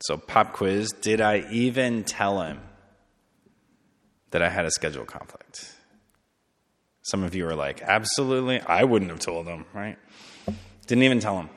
So, 0.00 0.18
pop 0.18 0.52
quiz 0.52 0.90
Did 0.90 1.20
I 1.20 1.46
even 1.50 2.04
tell 2.04 2.42
him 2.42 2.60
that 4.30 4.42
I 4.42 4.50
had 4.50 4.66
a 4.66 4.70
schedule 4.70 5.04
conflict? 5.04 5.74
Some 7.02 7.22
of 7.22 7.34
you 7.34 7.46
are 7.48 7.54
like, 7.54 7.80
Absolutely. 7.82 8.60
I 8.60 8.84
wouldn't 8.84 9.10
have 9.10 9.20
told 9.20 9.46
him, 9.46 9.64
right? 9.72 9.96
Didn't 10.86 11.04
even 11.04 11.20
tell 11.20 11.38
him. 11.38 11.48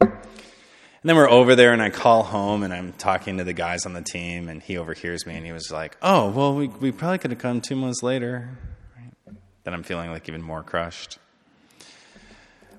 And 0.00 1.08
then 1.08 1.16
we're 1.16 1.30
over 1.30 1.54
there, 1.54 1.72
and 1.72 1.80
I 1.80 1.90
call 1.90 2.24
home, 2.24 2.64
and 2.64 2.74
I'm 2.74 2.92
talking 2.92 3.38
to 3.38 3.44
the 3.44 3.52
guys 3.52 3.86
on 3.86 3.92
the 3.92 4.02
team, 4.02 4.48
and 4.48 4.60
he 4.60 4.76
overhears 4.76 5.26
me, 5.26 5.36
and 5.36 5.46
he 5.46 5.52
was 5.52 5.70
like, 5.70 5.96
Oh, 6.02 6.28
well, 6.30 6.54
we, 6.54 6.66
we 6.66 6.92
probably 6.92 7.18
could 7.18 7.30
have 7.30 7.40
come 7.40 7.60
two 7.60 7.76
months 7.76 8.02
later. 8.02 8.58
Right? 8.96 9.36
Then 9.64 9.74
I'm 9.74 9.84
feeling 9.84 10.10
like 10.10 10.28
even 10.28 10.42
more 10.42 10.62
crushed. 10.62 11.18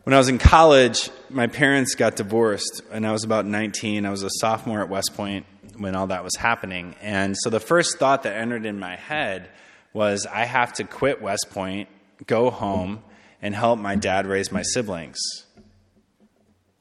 When 0.09 0.15
I 0.15 0.17
was 0.17 0.29
in 0.29 0.39
college, 0.39 1.11
my 1.29 1.45
parents 1.45 1.93
got 1.93 2.15
divorced, 2.15 2.81
and 2.91 3.05
I 3.05 3.11
was 3.11 3.23
about 3.23 3.45
19. 3.45 4.07
I 4.07 4.09
was 4.09 4.23
a 4.23 4.29
sophomore 4.39 4.81
at 4.81 4.89
West 4.89 5.13
Point 5.15 5.45
when 5.77 5.93
all 5.93 6.07
that 6.07 6.23
was 6.23 6.35
happening. 6.35 6.95
And 6.99 7.37
so 7.37 7.51
the 7.51 7.59
first 7.59 7.99
thought 7.99 8.23
that 8.23 8.35
entered 8.35 8.65
in 8.65 8.79
my 8.79 8.95
head 8.95 9.51
was 9.93 10.25
I 10.25 10.45
have 10.45 10.73
to 10.73 10.83
quit 10.83 11.21
West 11.21 11.51
Point, 11.51 11.89
go 12.25 12.49
home, 12.49 13.03
and 13.39 13.53
help 13.53 13.77
my 13.77 13.95
dad 13.95 14.25
raise 14.25 14.51
my 14.51 14.63
siblings 14.63 15.19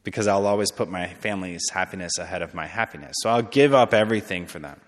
because 0.04 0.26
I'll 0.26 0.46
always 0.46 0.70
put 0.70 0.88
my 0.88 1.08
family's 1.08 1.68
happiness 1.70 2.16
ahead 2.16 2.40
of 2.40 2.54
my 2.54 2.66
happiness. 2.66 3.12
So 3.20 3.28
I'll 3.28 3.42
give 3.42 3.74
up 3.74 3.92
everything 3.92 4.46
for 4.46 4.58
them. 4.58 4.80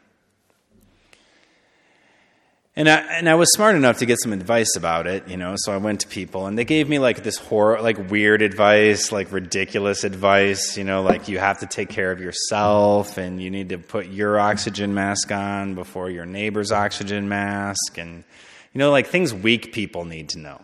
And 2.76 2.88
I, 2.88 2.98
and 2.98 3.28
I 3.28 3.34
was 3.34 3.52
smart 3.52 3.74
enough 3.74 3.98
to 3.98 4.06
get 4.06 4.20
some 4.20 4.32
advice 4.32 4.76
about 4.76 5.08
it, 5.08 5.26
you 5.26 5.36
know. 5.36 5.54
So 5.58 5.72
I 5.72 5.78
went 5.78 6.00
to 6.00 6.06
people, 6.06 6.46
and 6.46 6.56
they 6.56 6.64
gave 6.64 6.88
me 6.88 7.00
like 7.00 7.24
this 7.24 7.36
horror, 7.36 7.82
like 7.82 8.10
weird 8.10 8.42
advice, 8.42 9.10
like 9.10 9.32
ridiculous 9.32 10.04
advice, 10.04 10.78
you 10.78 10.84
know, 10.84 11.02
like 11.02 11.26
you 11.26 11.40
have 11.40 11.58
to 11.60 11.66
take 11.66 11.88
care 11.88 12.12
of 12.12 12.20
yourself, 12.20 13.18
and 13.18 13.42
you 13.42 13.50
need 13.50 13.70
to 13.70 13.78
put 13.78 14.06
your 14.06 14.38
oxygen 14.38 14.94
mask 14.94 15.32
on 15.32 15.74
before 15.74 16.10
your 16.10 16.26
neighbor's 16.26 16.70
oxygen 16.70 17.28
mask, 17.28 17.98
and 17.98 18.22
you 18.72 18.78
know, 18.78 18.92
like 18.92 19.08
things 19.08 19.34
weak 19.34 19.72
people 19.72 20.04
need 20.04 20.28
to 20.30 20.38
know, 20.38 20.62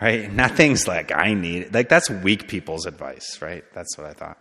right? 0.00 0.32
Not 0.32 0.52
things 0.52 0.88
like 0.88 1.12
I 1.14 1.34
need. 1.34 1.74
Like 1.74 1.90
that's 1.90 2.08
weak 2.08 2.48
people's 2.48 2.86
advice, 2.86 3.42
right? 3.42 3.64
That's 3.74 3.98
what 3.98 4.06
I 4.06 4.14
thought. 4.14 4.38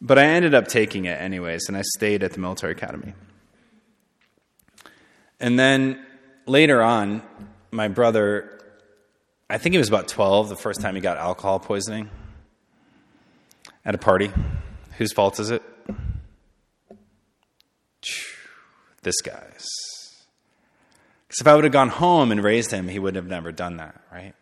But 0.00 0.20
I 0.20 0.26
ended 0.26 0.54
up 0.54 0.68
taking 0.68 1.06
it 1.06 1.20
anyways, 1.20 1.64
and 1.66 1.76
I 1.76 1.82
stayed 1.82 2.22
at 2.22 2.32
the 2.32 2.38
military 2.38 2.72
academy. 2.72 3.14
And 5.40 5.58
then 5.58 6.04
later 6.46 6.82
on, 6.82 7.22
my 7.70 7.88
brother, 7.88 8.60
I 9.48 9.58
think 9.58 9.74
he 9.74 9.78
was 9.78 9.88
about 9.88 10.08
12 10.08 10.48
the 10.48 10.56
first 10.56 10.80
time 10.80 10.94
he 10.94 11.00
got 11.00 11.16
alcohol 11.16 11.58
poisoning 11.58 12.10
at 13.84 13.94
a 13.94 13.98
party. 13.98 14.30
Whose 14.96 15.12
fault 15.12 15.38
is 15.38 15.50
it? 15.50 15.62
This 19.02 19.20
guy's. 19.22 19.66
Because 21.28 21.40
if 21.40 21.46
I 21.46 21.54
would 21.54 21.64
have 21.64 21.72
gone 21.72 21.88
home 21.88 22.32
and 22.32 22.42
raised 22.42 22.70
him, 22.70 22.88
he 22.88 22.98
would 22.98 23.14
have 23.14 23.26
never 23.26 23.52
done 23.52 23.76
that, 23.76 24.00
right? 24.12 24.34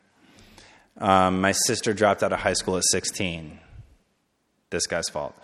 Um, 0.99 1.41
my 1.41 1.53
sister 1.53 1.93
dropped 1.93 2.23
out 2.23 2.33
of 2.33 2.39
high 2.39 2.55
school 2.55 2.77
at 2.79 2.85
16. 2.91 3.59
This 4.71 4.87
guy's 4.87 5.09
fault. 5.09 5.35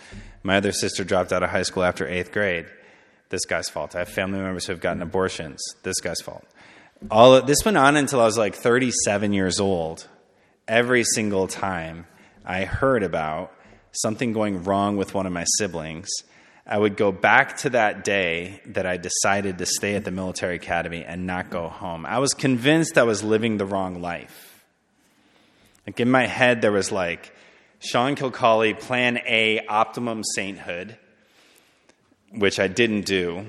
My 0.42 0.56
other 0.56 0.73
sister 0.73 1.04
dropped 1.04 1.32
out 1.32 1.42
of 1.42 1.50
high 1.50 1.62
school 1.62 1.85
after 1.85 2.06
eighth 2.06 2.32
grade. 2.32 2.66
This 3.32 3.46
guy's 3.46 3.70
fault. 3.70 3.96
I 3.96 4.00
have 4.00 4.10
family 4.10 4.40
members 4.40 4.66
who 4.66 4.74
have 4.74 4.82
gotten 4.82 5.00
abortions. 5.00 5.58
This 5.84 6.00
guy's 6.00 6.20
fault. 6.20 6.44
All 7.10 7.36
of, 7.36 7.46
this 7.46 7.64
went 7.64 7.78
on 7.78 7.96
until 7.96 8.20
I 8.20 8.26
was 8.26 8.36
like 8.36 8.54
37 8.54 9.32
years 9.32 9.58
old. 9.58 10.06
Every 10.68 11.02
single 11.02 11.48
time 11.48 12.06
I 12.44 12.66
heard 12.66 13.02
about 13.02 13.50
something 13.92 14.34
going 14.34 14.64
wrong 14.64 14.98
with 14.98 15.14
one 15.14 15.24
of 15.24 15.32
my 15.32 15.46
siblings, 15.56 16.10
I 16.66 16.76
would 16.76 16.98
go 16.98 17.10
back 17.10 17.56
to 17.58 17.70
that 17.70 18.04
day 18.04 18.60
that 18.66 18.84
I 18.84 18.98
decided 18.98 19.56
to 19.56 19.66
stay 19.66 19.94
at 19.94 20.04
the 20.04 20.10
military 20.10 20.56
academy 20.56 21.02
and 21.02 21.26
not 21.26 21.48
go 21.48 21.68
home. 21.68 22.04
I 22.04 22.18
was 22.18 22.34
convinced 22.34 22.98
I 22.98 23.04
was 23.04 23.24
living 23.24 23.56
the 23.56 23.64
wrong 23.64 24.02
life. 24.02 24.62
Like 25.86 26.00
in 26.00 26.10
my 26.10 26.26
head, 26.26 26.60
there 26.60 26.70
was 26.70 26.92
like 26.92 27.34
Sean 27.78 28.14
Kilcawley, 28.14 28.78
plan 28.78 29.20
A, 29.26 29.64
optimum 29.68 30.22
sainthood, 30.34 30.98
which 32.32 32.58
I 32.58 32.68
didn't 32.68 33.02
do. 33.02 33.46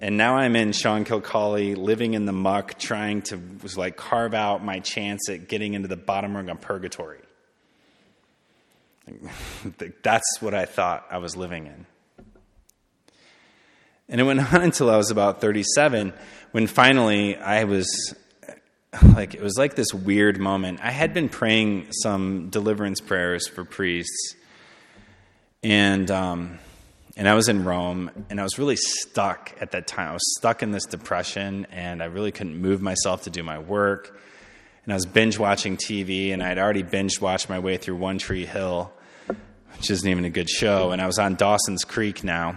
And 0.00 0.16
now 0.16 0.36
I'm 0.36 0.54
in 0.54 0.72
Sean 0.72 1.04
Kilcawley, 1.04 1.76
living 1.76 2.14
in 2.14 2.26
the 2.26 2.32
muck, 2.32 2.78
trying 2.78 3.22
to 3.22 3.40
was 3.62 3.78
like 3.78 3.96
carve 3.96 4.34
out 4.34 4.62
my 4.62 4.80
chance 4.80 5.28
at 5.30 5.48
getting 5.48 5.74
into 5.74 5.88
the 5.88 5.96
bottom 5.96 6.36
rung 6.36 6.50
of 6.50 6.60
purgatory. 6.60 7.20
That's 10.02 10.42
what 10.42 10.52
I 10.54 10.66
thought 10.66 11.06
I 11.10 11.18
was 11.18 11.36
living 11.36 11.66
in. 11.66 11.86
And 14.10 14.20
it 14.20 14.24
went 14.24 14.40
on 14.54 14.62
until 14.62 14.90
I 14.90 14.96
was 14.96 15.10
about 15.10 15.40
37 15.40 16.12
when 16.52 16.66
finally 16.66 17.36
I 17.36 17.64
was 17.64 18.14
like, 19.02 19.34
it 19.34 19.42
was 19.42 19.56
like 19.56 19.74
this 19.74 19.92
weird 19.94 20.38
moment. 20.38 20.80
I 20.82 20.90
had 20.90 21.14
been 21.14 21.28
praying 21.30 21.92
some 21.92 22.50
deliverance 22.50 23.00
prayers 23.00 23.46
for 23.46 23.64
priests. 23.64 24.34
And, 25.62 26.10
um, 26.10 26.58
and 27.18 27.28
I 27.28 27.34
was 27.34 27.48
in 27.48 27.64
Rome, 27.64 28.12
and 28.30 28.38
I 28.38 28.44
was 28.44 28.60
really 28.60 28.76
stuck 28.76 29.52
at 29.60 29.72
that 29.72 29.88
time. 29.88 30.10
I 30.10 30.12
was 30.12 30.36
stuck 30.38 30.62
in 30.62 30.70
this 30.70 30.86
depression, 30.86 31.66
and 31.72 32.00
I 32.00 32.06
really 32.06 32.30
couldn't 32.30 32.56
move 32.56 32.80
myself 32.80 33.24
to 33.24 33.30
do 33.30 33.42
my 33.42 33.58
work. 33.58 34.16
And 34.84 34.92
I 34.92 34.96
was 34.96 35.04
binge 35.04 35.36
watching 35.36 35.76
TV, 35.76 36.32
and 36.32 36.40
I 36.40 36.46
had 36.46 36.58
already 36.58 36.84
binge 36.84 37.20
watched 37.20 37.50
my 37.50 37.58
way 37.58 37.76
through 37.76 37.96
One 37.96 38.18
Tree 38.18 38.46
Hill, 38.46 38.92
which 39.76 39.90
isn't 39.90 40.08
even 40.08 40.24
a 40.26 40.30
good 40.30 40.48
show. 40.48 40.92
And 40.92 41.02
I 41.02 41.06
was 41.06 41.18
on 41.18 41.34
Dawson's 41.34 41.84
Creek 41.84 42.22
now 42.22 42.56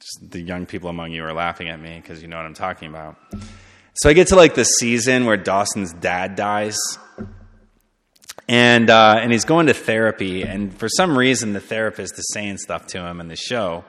Just 0.00 0.30
the 0.30 0.40
young 0.40 0.64
people 0.64 0.88
among 0.88 1.12
you 1.12 1.22
are 1.22 1.34
laughing 1.34 1.68
at 1.68 1.78
me 1.78 2.00
because 2.00 2.22
you 2.22 2.28
know 2.28 2.38
what 2.38 2.46
I'm 2.46 2.54
talking 2.54 2.88
about. 2.88 3.16
So 3.96 4.08
I 4.08 4.14
get 4.14 4.28
to 4.28 4.36
like 4.36 4.54
the 4.54 4.64
season 4.64 5.26
where 5.26 5.36
Dawson's 5.36 5.92
dad 5.92 6.36
dies, 6.36 6.78
and 8.48 8.90
uh, 8.90 9.18
and 9.20 9.32
he's 9.32 9.44
going 9.44 9.66
to 9.66 9.74
therapy, 9.74 10.42
and 10.42 10.76
for 10.76 10.88
some 10.88 11.16
reason 11.16 11.52
the 11.52 11.60
therapist 11.60 12.18
is 12.18 12.26
saying 12.32 12.58
stuff 12.58 12.86
to 12.88 13.04
him 13.04 13.20
in 13.20 13.28
the 13.28 13.36
show 13.36 13.84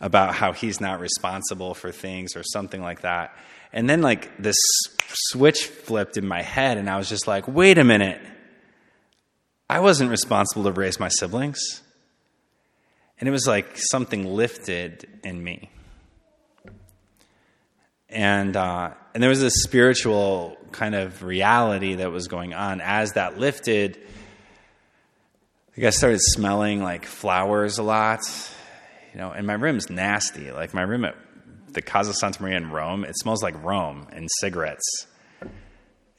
about 0.00 0.34
how 0.34 0.52
he's 0.52 0.80
not 0.80 1.00
responsible 1.00 1.74
for 1.74 1.92
things 1.92 2.34
or 2.36 2.42
something 2.42 2.82
like 2.82 3.02
that. 3.02 3.36
And 3.72 3.88
then 3.88 4.02
like 4.02 4.36
this 4.38 4.56
switch 5.08 5.64
flipped 5.66 6.16
in 6.16 6.26
my 6.26 6.42
head, 6.42 6.78
and 6.78 6.90
I 6.90 6.96
was 6.96 7.08
just 7.08 7.26
like, 7.26 7.46
wait 7.48 7.78
a 7.78 7.84
minute. 7.84 8.20
I 9.70 9.80
wasn't 9.80 10.10
responsible 10.10 10.64
to 10.64 10.72
raise 10.72 11.00
my 11.00 11.08
siblings. 11.08 11.82
And 13.18 13.28
it 13.28 13.32
was 13.32 13.46
like 13.46 13.68
something 13.74 14.26
lifted 14.26 15.06
in 15.24 15.42
me. 15.42 15.70
And, 18.12 18.56
uh, 18.56 18.92
and 19.14 19.22
there 19.22 19.30
was 19.30 19.40
this 19.40 19.62
spiritual 19.62 20.56
kind 20.70 20.94
of 20.94 21.22
reality 21.22 21.96
that 21.96 22.10
was 22.10 22.28
going 22.28 22.54
on. 22.54 22.80
As 22.80 23.12
that 23.12 23.38
lifted, 23.38 23.98
I 25.76 25.86
I 25.86 25.90
started 25.90 26.20
smelling 26.20 26.82
like 26.82 27.06
flowers 27.06 27.78
a 27.78 27.82
lot. 27.82 28.20
You 29.12 29.20
know, 29.20 29.30
and 29.30 29.46
my 29.46 29.54
room's 29.54 29.90
nasty. 29.90 30.52
Like 30.52 30.74
my 30.74 30.82
room 30.82 31.04
at 31.04 31.16
the 31.68 31.82
Casa 31.82 32.14
Santa 32.14 32.42
Maria 32.42 32.58
in 32.58 32.70
Rome, 32.70 33.04
it 33.04 33.18
smells 33.18 33.42
like 33.42 33.62
Rome 33.62 34.06
and 34.12 34.28
cigarettes 34.40 35.06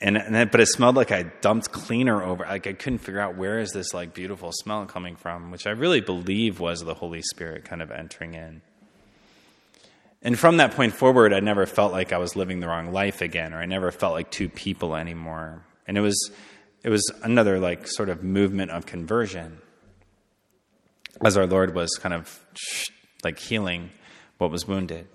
and, 0.04 0.18
and 0.18 0.36
then, 0.36 0.50
but 0.52 0.60
it 0.60 0.68
smelled 0.68 0.98
like 0.98 1.14
I 1.14 1.24
dumped 1.24 1.72
cleaner 1.72 2.22
over. 2.22 2.44
Like 2.44 2.68
I 2.68 2.74
couldn't 2.74 3.00
figure 3.00 3.22
out 3.22 3.38
where 3.38 3.60
is 3.60 3.72
this 3.72 3.94
like 3.94 4.14
beautiful 4.14 4.52
smell 4.52 4.86
coming 4.86 5.16
from, 5.16 5.50
which 5.50 5.66
I 5.66 5.72
really 5.72 6.02
believe 6.02 6.60
was 6.60 6.82
the 6.82 6.94
Holy 6.94 7.22
Spirit 7.22 7.64
kind 7.64 7.82
of 7.82 7.90
entering 7.90 8.34
in. 8.34 8.62
And 10.26 10.40
from 10.40 10.58
that 10.58 10.72
point 10.72 10.94
forward, 10.94 11.34
I 11.34 11.42
never 11.42 11.66
felt 11.66 11.92
like 11.92 12.14
I 12.14 12.18
was 12.18 12.38
living 12.38 12.62
the 12.62 12.68
wrong 12.68 12.94
life 12.94 13.22
again, 13.22 13.54
or 13.54 13.58
I 13.58 13.66
never 13.66 13.92
felt 13.92 14.14
like 14.14 14.32
two 14.32 14.48
people 14.48 14.96
anymore. 14.96 15.66
And 15.86 15.98
it 15.98 16.02
was, 16.02 16.32
it 16.82 16.90
was 16.90 17.04
another 17.24 17.60
like 17.60 17.88
sort 17.88 18.08
of 18.08 18.24
movement 18.24 18.72
of 18.72 18.86
conversion, 18.86 19.60
as 21.24 21.36
our 21.36 21.46
Lord 21.46 21.76
was 21.76 21.98
kind 21.98 22.16
of 22.16 22.40
like 23.24 23.38
healing 23.38 23.92
what 24.38 24.50
was 24.50 24.66
wounded. 24.66 25.08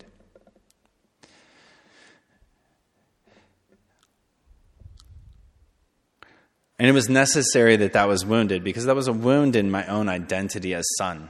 And 6.79 6.87
it 6.87 6.93
was 6.93 7.09
necessary 7.09 7.77
that 7.77 7.95
that 7.95 8.07
was 8.07 8.25
wounded 8.25 8.63
because 8.63 8.85
that 8.85 8.95
was 8.95 9.09
a 9.09 9.13
wound 9.13 9.57
in 9.57 9.71
my 9.71 9.87
own 9.87 10.09
identity 10.09 10.75
as 10.75 10.87
son. 10.97 11.29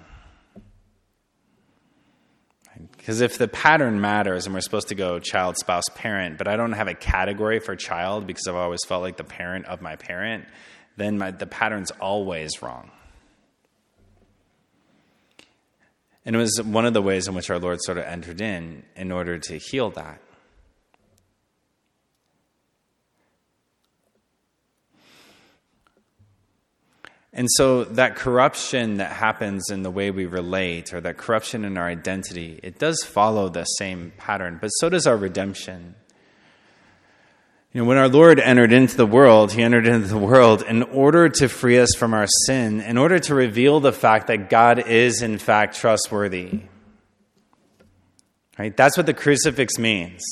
Because 3.09 3.23
if 3.23 3.39
the 3.39 3.49
pattern 3.49 4.03
matters 4.03 4.45
and 4.45 4.55
we're 4.55 4.61
supposed 4.61 4.89
to 4.89 4.95
go 4.95 5.19
child, 5.19 5.57
spouse, 5.57 5.85
parent, 5.95 6.37
but 6.37 6.47
I 6.47 6.57
don't 6.57 6.75
have 6.75 6.89
a 6.89 6.95
category 6.95 7.59
for 7.59 7.75
child 7.75 8.27
because 8.27 8.47
I've 8.47 8.55
always 8.55 8.85
felt 8.87 9.01
like 9.01 9.17
the 9.17 9.25
parent 9.25 9.65
of 9.65 9.81
my 9.81 9.97
parent, 9.97 10.45
then 10.99 11.17
my, 11.17 11.31
the 11.31 11.47
pattern's 11.47 11.91
always 12.03 12.61
wrong. 12.61 12.91
And 16.27 16.37
it 16.37 16.39
was 16.39 16.61
one 16.63 16.85
of 16.85 16.93
the 16.93 17.01
ways 17.01 17.27
in 17.29 17.35
which 17.35 17.49
our 17.49 17.59
Lord 17.59 17.79
sort 17.81 17.97
of 17.97 18.05
entered 18.05 18.43
in 18.43 18.83
in 18.95 19.11
order 19.11 19.39
to 19.39 19.57
heal 19.57 19.89
that. 19.93 20.21
And 27.39 27.47
so 27.53 27.85
that 27.85 28.17
corruption 28.17 28.97
that 28.97 29.13
happens 29.13 29.71
in 29.71 29.85
the 29.85 29.93
way 29.93 30.11
we 30.11 30.27
relate, 30.27 30.93
or 30.93 31.01
that 31.03 31.19
corruption 31.19 31.65
in 31.65 31.79
our 31.79 31.87
identity, 31.87 32.59
it 32.65 32.81
does 32.81 33.05
follow 33.05 33.49
the 33.49 33.63
same 33.63 34.13
pattern, 34.19 34.59
but 34.61 34.71
so 34.71 34.89
does 34.89 35.07
our 35.07 35.17
redemption. 35.17 35.95
You 37.73 37.83
know, 37.83 37.89
when 37.89 37.97
our 37.97 38.09
Lord 38.09 38.41
entered 38.41 38.73
into 38.73 38.97
the 38.97 39.07
world, 39.07 39.53
he 39.53 39.63
entered 39.63 39.87
into 39.87 40.09
the 40.09 40.19
world 40.19 40.63
in 40.63 40.83
order 40.83 41.29
to 41.29 41.49
free 41.49 41.79
us 41.79 41.95
from 41.95 42.13
our 42.13 42.27
sin, 42.47 42.81
in 42.81 42.99
order 42.99 43.21
to 43.21 43.37
reveal 43.37 43.79
the 43.79 43.93
fact 43.93 44.27
that 44.27 44.51
God 44.51 44.89
is, 44.89 45.23
in 45.23 45.39
fact, 45.39 45.77
trustworthy. 45.77 46.63
Right? 48.59 48.77
That's 48.77 48.97
what 48.97 49.07
the 49.07 49.15
crucifix 49.15 49.79
means. 49.79 50.25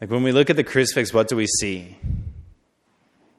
Like 0.00 0.10
when 0.10 0.22
we 0.22 0.32
look 0.32 0.48
at 0.48 0.56
the 0.56 0.64
crucifix, 0.64 1.12
what 1.12 1.28
do 1.28 1.36
we 1.36 1.46
see? 1.46 1.98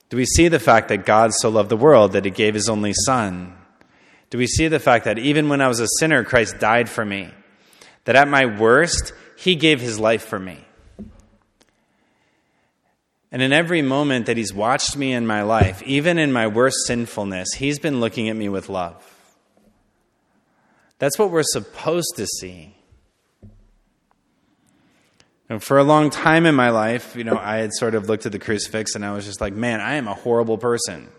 Do 0.09 0.17
we 0.17 0.25
see 0.25 0.47
the 0.47 0.59
fact 0.59 0.89
that 0.89 1.05
God 1.05 1.33
so 1.33 1.49
loved 1.49 1.69
the 1.69 1.77
world 1.77 2.13
that 2.13 2.25
he 2.25 2.31
gave 2.31 2.55
his 2.55 2.67
only 2.67 2.93
Son? 3.05 3.55
Do 4.29 4.37
we 4.37 4.47
see 4.47 4.67
the 4.67 4.79
fact 4.79 5.05
that 5.05 5.19
even 5.19 5.49
when 5.49 5.61
I 5.61 5.67
was 5.67 5.79
a 5.79 5.87
sinner, 5.99 6.23
Christ 6.23 6.59
died 6.59 6.89
for 6.89 7.05
me? 7.05 7.29
That 8.05 8.15
at 8.15 8.27
my 8.27 8.45
worst, 8.45 9.13
he 9.37 9.55
gave 9.55 9.79
his 9.79 9.99
life 9.99 10.23
for 10.23 10.39
me. 10.39 10.65
And 13.31 13.43
in 13.43 13.53
every 13.53 13.83
moment 13.83 14.25
that 14.25 14.37
he's 14.37 14.53
watched 14.53 14.97
me 14.97 15.13
in 15.13 15.27
my 15.27 15.43
life, 15.43 15.83
even 15.83 16.17
in 16.17 16.31
my 16.31 16.47
worst 16.47 16.87
sinfulness, 16.87 17.53
he's 17.53 17.77
been 17.77 17.99
looking 17.99 18.29
at 18.29 18.35
me 18.35 18.49
with 18.49 18.69
love. 18.69 19.03
That's 20.97 21.19
what 21.19 21.29
we're 21.29 21.43
supposed 21.43 22.13
to 22.15 22.25
see. 22.25 22.75
And 25.49 25.63
for 25.63 25.79
a 25.79 25.83
long 25.83 26.11
time 26.11 26.45
in 26.45 26.53
my 26.53 26.69
life, 26.69 27.15
you 27.15 27.23
know, 27.23 27.37
I 27.37 27.57
had 27.57 27.73
sort 27.73 27.95
of 27.95 28.07
looked 28.07 28.27
at 28.27 28.31
the 28.31 28.39
crucifix 28.39 28.93
and 28.93 29.03
I 29.03 29.13
was 29.13 29.25
just 29.25 29.41
like, 29.41 29.53
man, 29.53 29.81
I 29.81 29.95
am 29.95 30.07
a 30.07 30.13
horrible 30.13 30.59
person. 30.59 31.09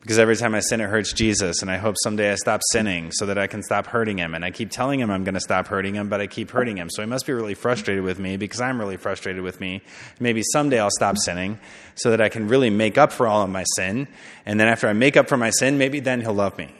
Because 0.00 0.18
every 0.18 0.36
time 0.36 0.52
I 0.54 0.60
sin, 0.60 0.80
it 0.80 0.88
hurts 0.88 1.12
Jesus, 1.12 1.62
and 1.62 1.70
I 1.70 1.76
hope 1.76 1.94
someday 2.02 2.32
I 2.32 2.34
stop 2.34 2.60
sinning 2.72 3.12
so 3.12 3.26
that 3.26 3.38
I 3.38 3.46
can 3.46 3.62
stop 3.62 3.86
hurting 3.86 4.18
him. 4.18 4.34
And 4.34 4.44
I 4.44 4.50
keep 4.50 4.68
telling 4.68 4.98
him 4.98 5.12
I'm 5.12 5.22
going 5.22 5.36
to 5.36 5.40
stop 5.40 5.68
hurting 5.68 5.94
him, 5.94 6.08
but 6.08 6.20
I 6.20 6.26
keep 6.26 6.50
hurting 6.50 6.76
him. 6.76 6.90
So 6.90 7.02
he 7.02 7.06
must 7.08 7.24
be 7.24 7.32
really 7.32 7.54
frustrated 7.54 8.02
with 8.02 8.18
me 8.18 8.36
because 8.36 8.60
I'm 8.60 8.80
really 8.80 8.96
frustrated 8.96 9.44
with 9.44 9.60
me. 9.60 9.80
Maybe 10.18 10.42
someday 10.52 10.80
I'll 10.80 10.90
stop 10.90 11.18
sinning 11.18 11.60
so 11.94 12.10
that 12.10 12.20
I 12.20 12.30
can 12.30 12.48
really 12.48 12.68
make 12.68 12.98
up 12.98 13.12
for 13.12 13.28
all 13.28 13.42
of 13.42 13.50
my 13.50 13.62
sin. 13.76 14.08
And 14.44 14.58
then 14.58 14.66
after 14.66 14.88
I 14.88 14.92
make 14.92 15.16
up 15.16 15.28
for 15.28 15.36
my 15.36 15.50
sin, 15.50 15.78
maybe 15.78 16.00
then 16.00 16.20
he'll 16.20 16.34
love 16.34 16.58
me. 16.58 16.74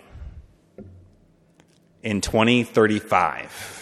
In 2.03 2.23
2035. 2.23 3.82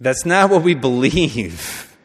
That's 0.00 0.26
not 0.26 0.50
what 0.50 0.62
we 0.62 0.74
believe. 0.74 1.96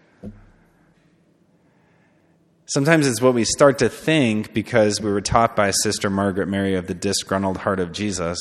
Sometimes 2.65 3.06
it's 3.06 3.21
what 3.21 3.34
we 3.34 3.43
start 3.43 3.80
to 3.80 3.89
think 3.89 4.54
because 4.54 5.01
we 5.01 5.12
were 5.12 5.19
taught 5.19 5.58
by 5.58 5.71
Sister 5.71 6.10
Margaret 6.10 6.47
Mary 6.47 6.75
of 6.75 6.88
the 6.88 6.93
disgruntled 6.93 7.58
heart 7.58 7.82
of 7.82 7.91
Jesus. 7.91 8.39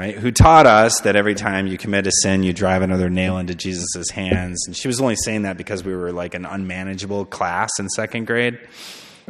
right? 0.00 0.16
Who 0.16 0.32
taught 0.32 0.66
us 0.66 1.00
that 1.02 1.14
every 1.14 1.34
time 1.34 1.66
you 1.66 1.78
commit 1.78 2.06
a 2.06 2.10
sin, 2.22 2.42
you 2.42 2.52
drive 2.52 2.82
another 2.82 3.10
nail 3.10 3.38
into 3.38 3.54
Jesus' 3.54 4.10
hands. 4.10 4.66
And 4.66 4.74
she 4.74 4.88
was 4.88 5.00
only 5.00 5.14
saying 5.14 5.42
that 5.42 5.56
because 5.56 5.84
we 5.84 5.94
were 5.94 6.10
like 6.10 6.34
an 6.34 6.44
unmanageable 6.44 7.26
class 7.26 7.70
in 7.78 7.88
second 7.90 8.26
grade. 8.26 8.58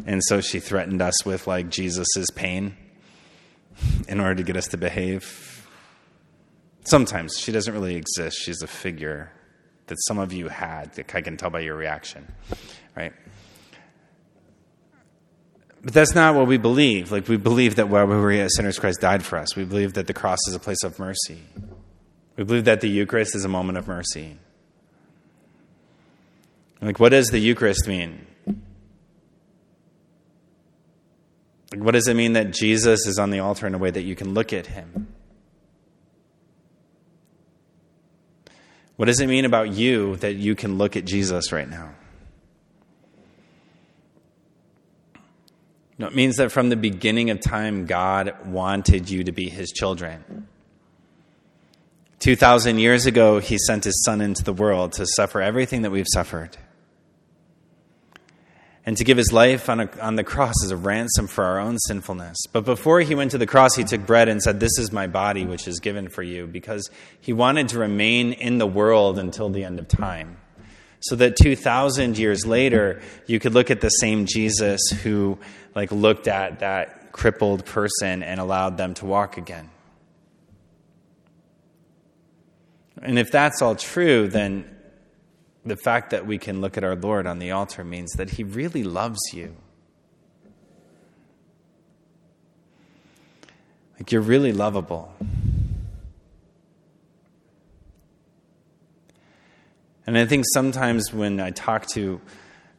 And 0.06 0.22
so 0.24 0.40
she 0.40 0.60
threatened 0.60 1.02
us 1.02 1.26
with 1.26 1.46
like 1.46 1.68
Jesus' 1.68 2.30
pain 2.34 2.76
in 4.08 4.20
order 4.20 4.36
to 4.36 4.42
get 4.44 4.56
us 4.56 4.68
to 4.68 4.76
behave. 4.76 5.49
Sometimes 6.84 7.38
she 7.38 7.52
doesn't 7.52 7.72
really 7.72 7.96
exist. 7.96 8.38
She's 8.40 8.62
a 8.62 8.66
figure 8.66 9.30
that 9.86 9.96
some 10.06 10.18
of 10.18 10.32
you 10.32 10.48
had. 10.48 10.92
I 11.12 11.20
can 11.20 11.36
tell 11.36 11.50
by 11.50 11.60
your 11.60 11.76
reaction, 11.76 12.26
right? 12.96 13.12
But 15.82 15.94
that's 15.94 16.14
not 16.14 16.34
what 16.34 16.46
we 16.46 16.58
believe. 16.58 17.10
Like, 17.10 17.28
we 17.28 17.36
believe 17.36 17.76
that 17.76 17.88
while 17.88 18.06
we 18.06 18.16
were 18.16 18.32
yet 18.32 18.50
sinners, 18.50 18.78
Christ 18.78 19.00
died 19.00 19.22
for 19.22 19.38
us. 19.38 19.56
We 19.56 19.64
believe 19.64 19.94
that 19.94 20.06
the 20.06 20.12
cross 20.12 20.38
is 20.46 20.54
a 20.54 20.58
place 20.58 20.82
of 20.84 20.98
mercy. 20.98 21.38
We 22.36 22.44
believe 22.44 22.64
that 22.64 22.80
the 22.80 22.88
Eucharist 22.88 23.34
is 23.34 23.44
a 23.44 23.48
moment 23.48 23.78
of 23.78 23.88
mercy. 23.88 24.36
Like, 26.82 26.98
what 26.98 27.10
does 27.10 27.28
the 27.28 27.38
Eucharist 27.38 27.86
mean? 27.86 28.26
Like, 31.72 31.82
what 31.82 31.92
does 31.92 32.08
it 32.08 32.14
mean 32.14 32.32
that 32.34 32.52
Jesus 32.52 33.06
is 33.06 33.18
on 33.18 33.30
the 33.30 33.40
altar 33.40 33.66
in 33.66 33.74
a 33.74 33.78
way 33.78 33.90
that 33.90 34.02
you 34.02 34.16
can 34.16 34.34
look 34.34 34.52
at 34.52 34.66
him? 34.66 35.09
What 39.00 39.06
does 39.06 39.18
it 39.20 39.28
mean 39.28 39.46
about 39.46 39.72
you 39.72 40.16
that 40.16 40.34
you 40.34 40.54
can 40.54 40.76
look 40.76 40.94
at 40.94 41.06
Jesus 41.06 41.52
right 41.52 41.66
now? 41.66 41.94
No, 45.96 46.06
it 46.06 46.14
means 46.14 46.36
that 46.36 46.52
from 46.52 46.68
the 46.68 46.76
beginning 46.76 47.30
of 47.30 47.40
time, 47.40 47.86
God 47.86 48.34
wanted 48.44 49.08
you 49.08 49.24
to 49.24 49.32
be 49.32 49.48
his 49.48 49.70
children. 49.70 50.48
2,000 52.18 52.78
years 52.78 53.06
ago, 53.06 53.38
he 53.38 53.56
sent 53.56 53.84
his 53.84 54.04
son 54.04 54.20
into 54.20 54.44
the 54.44 54.52
world 54.52 54.92
to 54.92 55.06
suffer 55.06 55.40
everything 55.40 55.80
that 55.80 55.90
we've 55.90 56.04
suffered 56.12 56.58
and 58.86 58.96
to 58.96 59.04
give 59.04 59.18
his 59.18 59.32
life 59.32 59.68
on, 59.68 59.80
a, 59.80 59.90
on 60.00 60.16
the 60.16 60.24
cross 60.24 60.54
as 60.64 60.70
a 60.70 60.76
ransom 60.76 61.26
for 61.26 61.44
our 61.44 61.58
own 61.58 61.78
sinfulness. 61.78 62.36
But 62.52 62.64
before 62.64 63.00
he 63.00 63.14
went 63.14 63.32
to 63.32 63.38
the 63.38 63.46
cross, 63.46 63.74
he 63.74 63.84
took 63.84 64.06
bread 64.06 64.28
and 64.28 64.42
said, 64.42 64.58
This 64.58 64.78
is 64.78 64.90
my 64.90 65.06
body, 65.06 65.44
which 65.44 65.68
is 65.68 65.80
given 65.80 66.08
for 66.08 66.22
you, 66.22 66.46
because 66.46 66.90
he 67.20 67.32
wanted 67.32 67.68
to 67.68 67.78
remain 67.78 68.32
in 68.32 68.58
the 68.58 68.66
world 68.66 69.18
until 69.18 69.50
the 69.50 69.64
end 69.64 69.78
of 69.78 69.88
time 69.88 70.38
so 71.00 71.16
that 71.16 71.36
2000 71.36 72.18
years 72.18 72.46
later 72.46 73.00
you 73.26 73.40
could 73.40 73.54
look 73.54 73.70
at 73.70 73.80
the 73.80 73.88
same 73.88 74.26
jesus 74.26 74.80
who 75.02 75.38
like 75.74 75.90
looked 75.90 76.28
at 76.28 76.60
that 76.60 77.12
crippled 77.12 77.64
person 77.64 78.22
and 78.22 78.38
allowed 78.38 78.76
them 78.76 78.94
to 78.94 79.06
walk 79.06 79.36
again 79.36 79.68
and 83.02 83.18
if 83.18 83.30
that's 83.30 83.62
all 83.62 83.74
true 83.74 84.28
then 84.28 84.64
the 85.64 85.76
fact 85.76 86.10
that 86.10 86.26
we 86.26 86.38
can 86.38 86.60
look 86.60 86.76
at 86.76 86.84
our 86.84 86.96
lord 86.96 87.26
on 87.26 87.38
the 87.38 87.50
altar 87.50 87.84
means 87.84 88.12
that 88.12 88.30
he 88.30 88.44
really 88.44 88.82
loves 88.82 89.20
you 89.32 89.54
like 93.98 94.10
you're 94.10 94.22
really 94.22 94.52
lovable 94.52 95.14
And 100.10 100.18
I 100.18 100.26
think 100.26 100.44
sometimes 100.54 101.12
when 101.12 101.38
I 101.38 101.50
talk 101.50 101.86
to 101.90 102.20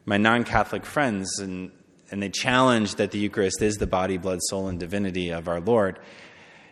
my 0.06 0.18
non 0.18 0.44
Catholic 0.44 0.86
friends 0.86 1.40
and, 1.40 1.72
and 2.12 2.22
they 2.22 2.28
challenge 2.28 2.96
that 2.96 3.12
the 3.12 3.20
Eucharist 3.20 3.62
is 3.62 3.76
the 3.76 3.88
body, 3.88 4.18
blood, 4.18 4.40
soul, 4.42 4.68
and 4.68 4.78
divinity 4.78 5.30
of 5.30 5.48
our 5.48 5.62
Lord, 5.62 5.98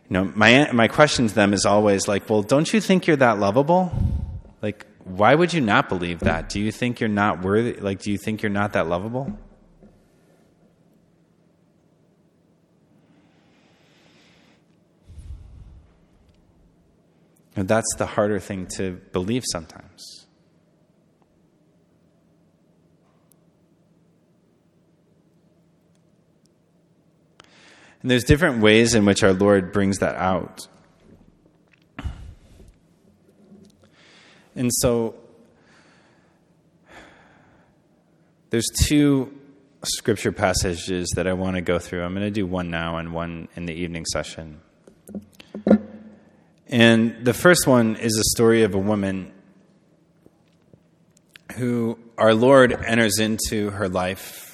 you 0.10 0.16
know, 0.16 0.26
my, 0.36 0.70
my 0.74 0.90
question 0.90 1.30
to 1.30 1.34
them 1.34 1.54
is 1.54 1.66
always 1.66 2.10
like, 2.10 2.30
well, 2.30 2.42
don't 2.42 2.74
you 2.74 2.82
think 2.82 3.08
you're 3.08 3.16
that 3.16 3.40
lovable? 3.40 3.94
Like, 4.62 4.86
why 5.10 5.36
would 5.36 5.54
you 5.54 5.62
not 5.62 5.90
believe 5.90 6.20
that? 6.20 6.50
Do 6.50 6.60
you 6.60 6.72
think 6.72 7.00
you're 7.00 7.10
not 7.10 7.42
worthy? 7.42 7.74
Like, 7.74 8.00
do 8.00 8.12
you 8.12 8.18
think 8.18 8.42
you're 8.42 8.50
not 8.50 8.74
that 8.74 8.88
lovable? 8.88 9.38
And 17.56 17.68
that's 17.68 17.94
the 17.98 18.06
harder 18.06 18.40
thing 18.40 18.68
to 18.78 19.02
believe 19.12 19.44
sometimes. 19.52 20.28
And 28.02 28.10
there's 28.10 28.24
different 28.24 28.62
ways 28.62 28.96
in 28.96 29.04
which 29.04 29.24
our 29.24 29.34
Lord 29.34 29.74
brings 29.74 29.98
that 29.98 30.16
out. 30.16 30.69
And 34.60 34.72
so 34.74 35.16
there's 38.50 38.68
two 38.84 39.34
scripture 39.84 40.34
passages 40.34 41.14
that 41.16 41.28
I 41.28 41.32
want 41.32 41.56
to 41.56 41.62
go 41.62 41.80
through. 41.80 42.04
I'm 42.04 42.14
going 42.14 42.26
to 42.26 42.30
do 42.30 42.46
one 42.46 42.70
now 42.70 42.98
and 42.98 43.14
one 43.14 43.48
in 43.56 43.68
the 43.68 43.74
evening 43.74 44.04
session. 44.06 44.60
And 46.68 47.24
the 47.24 47.34
first 47.34 47.68
one 47.68 47.96
is 47.96 48.18
a 48.18 48.36
story 48.36 48.64
of 48.64 48.76
a 48.76 48.78
woman 48.78 49.32
who 51.56 51.98
our 52.18 52.34
Lord 52.34 52.74
enters 52.74 53.18
into 53.18 53.70
her 53.70 53.88
life 53.88 54.49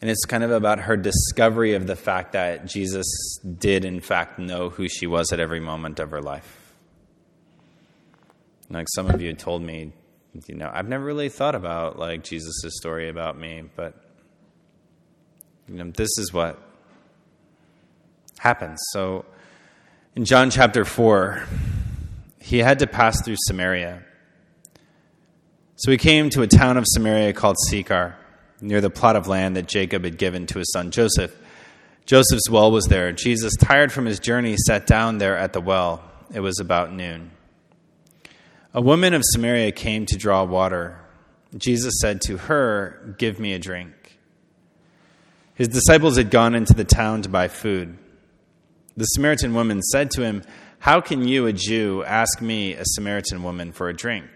And 0.00 0.08
it's 0.08 0.24
kind 0.24 0.44
of 0.44 0.52
about 0.52 0.80
her 0.80 0.96
discovery 0.96 1.74
of 1.74 1.86
the 1.86 1.96
fact 1.96 2.32
that 2.32 2.66
Jesus 2.66 3.06
did, 3.58 3.84
in 3.84 4.00
fact, 4.00 4.38
know 4.38 4.70
who 4.70 4.88
she 4.88 5.06
was 5.06 5.32
at 5.32 5.40
every 5.40 5.58
moment 5.58 5.98
of 5.98 6.10
her 6.12 6.22
life. 6.22 6.74
Like 8.70 8.86
some 8.94 9.10
of 9.10 9.20
you 9.20 9.32
told 9.32 9.62
me, 9.62 9.92
you 10.46 10.54
know, 10.54 10.70
I've 10.72 10.88
never 10.88 11.04
really 11.04 11.28
thought 11.28 11.54
about 11.54 11.98
like 11.98 12.22
Jesus' 12.22 12.62
story 12.76 13.08
about 13.08 13.38
me, 13.38 13.64
but 13.74 13.94
you 15.66 15.82
know, 15.82 15.90
this 15.90 16.10
is 16.18 16.32
what 16.32 16.62
happens. 18.38 18.78
So 18.92 19.24
in 20.14 20.24
John 20.24 20.50
chapter 20.50 20.84
4, 20.84 21.42
he 22.40 22.58
had 22.58 22.78
to 22.80 22.86
pass 22.86 23.20
through 23.24 23.36
Samaria. 23.46 24.02
So 25.76 25.90
he 25.90 25.96
came 25.96 26.30
to 26.30 26.42
a 26.42 26.46
town 26.46 26.76
of 26.76 26.84
Samaria 26.86 27.32
called 27.32 27.56
Sychar 27.68 28.17
near 28.60 28.80
the 28.80 28.90
plot 28.90 29.16
of 29.16 29.28
land 29.28 29.56
that 29.56 29.68
Jacob 29.68 30.04
had 30.04 30.18
given 30.18 30.46
to 30.46 30.58
his 30.58 30.72
son 30.72 30.90
Joseph. 30.90 31.34
Joseph's 32.06 32.48
well 32.50 32.70
was 32.70 32.86
there. 32.86 33.12
Jesus, 33.12 33.54
tired 33.56 33.92
from 33.92 34.06
his 34.06 34.18
journey, 34.18 34.56
sat 34.56 34.86
down 34.86 35.18
there 35.18 35.36
at 35.36 35.52
the 35.52 35.60
well. 35.60 36.02
It 36.32 36.40
was 36.40 36.58
about 36.58 36.92
noon. 36.92 37.30
A 38.74 38.80
woman 38.80 39.14
of 39.14 39.22
Samaria 39.24 39.72
came 39.72 40.06
to 40.06 40.16
draw 40.16 40.44
water. 40.44 40.98
Jesus 41.56 41.94
said 42.00 42.20
to 42.22 42.36
her, 42.36 43.14
Give 43.18 43.38
me 43.38 43.52
a 43.52 43.58
drink. 43.58 43.92
His 45.54 45.68
disciples 45.68 46.16
had 46.16 46.30
gone 46.30 46.54
into 46.54 46.74
the 46.74 46.84
town 46.84 47.22
to 47.22 47.28
buy 47.28 47.48
food. 47.48 47.98
The 48.96 49.04
Samaritan 49.04 49.54
woman 49.54 49.82
said 49.82 50.10
to 50.12 50.22
him, 50.22 50.42
How 50.78 51.00
can 51.00 51.26
you, 51.26 51.46
a 51.46 51.52
Jew, 51.52 52.04
ask 52.04 52.40
me, 52.40 52.74
a 52.74 52.84
Samaritan 52.84 53.42
woman, 53.42 53.72
for 53.72 53.88
a 53.88 53.94
drink? 53.94 54.28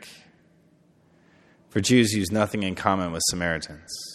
For 1.71 1.81
Jews 1.81 2.13
use 2.13 2.31
nothing 2.31 2.63
in 2.63 2.75
common 2.75 3.13
with 3.13 3.23
Samaritans. 3.31 4.12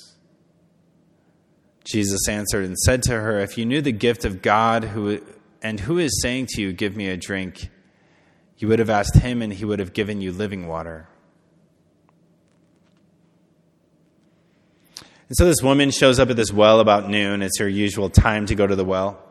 Jesus 1.88 2.28
answered 2.28 2.66
and 2.66 2.78
said 2.78 3.02
to 3.04 3.14
her, 3.14 3.40
If 3.40 3.58
you 3.58 3.66
knew 3.66 3.82
the 3.82 3.94
gift 3.94 4.26
of 4.26 4.42
God 4.42 4.84
who, 4.84 5.22
and 5.62 5.80
who 5.80 5.98
is 5.98 6.22
saying 6.22 6.48
to 6.52 6.62
you, 6.62 6.74
Give 6.74 6.96
me 6.96 7.08
a 7.08 7.18
drink, 7.18 7.70
you 8.58 8.68
would 8.68 8.80
have 8.80 8.90
asked 8.90 9.16
him, 9.16 9.42
and 9.42 9.54
he 9.54 9.64
would 9.64 9.80
have 9.80 9.94
given 9.94 10.20
you 10.20 10.32
living 10.32 10.68
water. 10.68 11.08
And 15.30 15.36
so 15.38 15.46
this 15.46 15.62
woman 15.62 15.92
shows 15.92 16.20
up 16.20 16.30
at 16.30 16.36
this 16.36 16.52
well 16.52 16.80
about 16.80 17.10
noon. 17.10 17.42
It's 17.42 17.60
her 17.60 17.68
usual 17.68 18.10
time 18.10 18.46
to 18.48 18.56
go 18.56 18.66
to 18.66 18.76
the 18.76 18.86
well. 18.86 19.22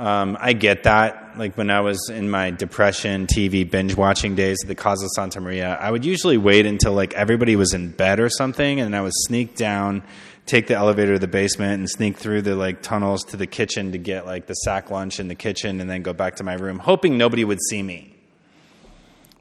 Um, 0.00 0.38
I 0.40 0.54
get 0.54 0.84
that. 0.84 1.36
Like 1.36 1.58
when 1.58 1.70
I 1.70 1.80
was 1.80 2.08
in 2.08 2.30
my 2.30 2.50
depression, 2.50 3.26
TV 3.26 3.70
binge 3.70 3.94
watching 3.94 4.34
days 4.34 4.56
at 4.62 4.68
the 4.68 4.74
Casa 4.74 5.06
Santa 5.14 5.42
Maria, 5.42 5.76
I 5.76 5.90
would 5.90 6.06
usually 6.06 6.38
wait 6.38 6.64
until 6.64 6.94
like 6.94 7.12
everybody 7.12 7.54
was 7.54 7.74
in 7.74 7.90
bed 7.90 8.18
or 8.18 8.30
something, 8.30 8.80
and 8.80 8.96
I 8.96 9.02
would 9.02 9.12
sneak 9.14 9.56
down 9.56 10.02
take 10.46 10.66
the 10.66 10.74
elevator 10.74 11.12
to 11.12 11.18
the 11.18 11.28
basement 11.28 11.74
and 11.74 11.88
sneak 11.88 12.16
through 12.16 12.42
the 12.42 12.56
like 12.56 12.82
tunnels 12.82 13.24
to 13.24 13.36
the 13.36 13.46
kitchen 13.46 13.92
to 13.92 13.98
get 13.98 14.26
like 14.26 14.46
the 14.46 14.54
sack 14.54 14.90
lunch 14.90 15.20
in 15.20 15.28
the 15.28 15.34
kitchen 15.34 15.80
and 15.80 15.88
then 15.88 16.02
go 16.02 16.12
back 16.12 16.36
to 16.36 16.44
my 16.44 16.54
room, 16.54 16.78
hoping 16.78 17.18
nobody 17.18 17.44
would 17.44 17.60
see 17.68 17.82
me 17.82 18.16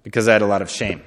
because 0.04 0.28
I 0.28 0.34
had 0.34 0.42
a 0.42 0.48
lot 0.48 0.62
of 0.62 0.70
shame. 0.70 1.02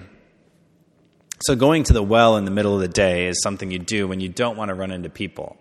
So 1.42 1.54
going 1.54 1.84
to 1.84 1.92
the 1.92 2.02
well 2.02 2.36
in 2.36 2.44
the 2.44 2.50
middle 2.50 2.74
of 2.74 2.80
the 2.80 2.88
day 2.88 3.26
is 3.26 3.40
something 3.42 3.70
you 3.70 3.78
do 3.78 4.08
when 4.08 4.20
you 4.20 4.28
don't 4.30 4.56
want 4.56 4.70
to 4.70 4.74
run 4.74 4.90
into 4.90 5.10
people. 5.10 5.56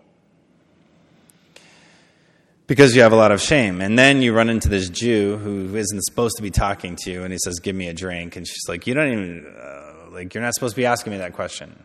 Because 2.72 2.96
you 2.96 3.02
have 3.02 3.12
a 3.12 3.18
lot 3.18 3.34
of 3.34 3.42
shame. 3.42 3.82
And 3.82 4.00
then 4.00 4.22
you 4.22 4.32
run 4.32 4.50
into 4.50 4.70
this 4.70 4.88
Jew 4.88 5.36
who 5.36 5.76
isn't 5.76 6.04
supposed 6.04 6.38
to 6.38 6.42
be 6.42 6.52
talking 6.52 6.96
to 7.02 7.12
you, 7.12 7.24
and 7.24 7.34
he 7.34 7.38
says, 7.44 7.60
Give 7.60 7.76
me 7.76 7.90
a 7.90 7.94
drink. 7.94 8.38
And 8.38 8.48
she's 8.48 8.64
like, 8.70 8.88
You 8.88 8.94
don't 8.94 9.12
even, 9.12 9.56
uh, 9.62 10.10
like, 10.12 10.34
you're 10.34 10.42
not 10.42 10.54
supposed 10.54 10.76
to 10.76 10.80
be 10.80 10.86
asking 10.86 11.12
me 11.12 11.18
that 11.18 11.34
question. 11.34 11.84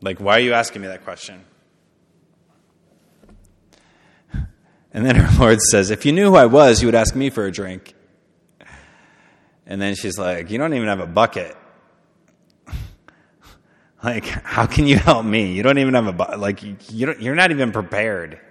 Like, 0.00 0.20
why 0.20 0.36
are 0.36 0.40
you 0.40 0.52
asking 0.52 0.82
me 0.82 0.86
that 0.86 1.02
question? 1.02 1.44
And 4.92 5.04
then 5.04 5.16
her 5.16 5.40
Lord 5.40 5.60
says, 5.62 5.90
If 5.90 6.06
you 6.06 6.12
knew 6.12 6.26
who 6.26 6.36
I 6.36 6.46
was, 6.46 6.80
you 6.80 6.86
would 6.86 6.94
ask 6.94 7.16
me 7.16 7.28
for 7.28 7.44
a 7.44 7.50
drink. 7.50 7.94
And 9.66 9.82
then 9.82 9.96
she's 9.96 10.16
like, 10.16 10.48
You 10.48 10.58
don't 10.58 10.74
even 10.74 10.86
have 10.86 11.00
a 11.00 11.08
bucket. 11.08 11.56
like, 14.04 14.26
how 14.26 14.66
can 14.66 14.86
you 14.86 14.96
help 14.96 15.24
me? 15.26 15.54
You 15.54 15.64
don't 15.64 15.78
even 15.78 15.94
have 15.94 16.06
a 16.06 16.12
bucket. 16.12 16.38
Like, 16.38 16.62
you 16.92 17.16
you're 17.18 17.34
not 17.34 17.50
even 17.50 17.72
prepared. 17.72 18.42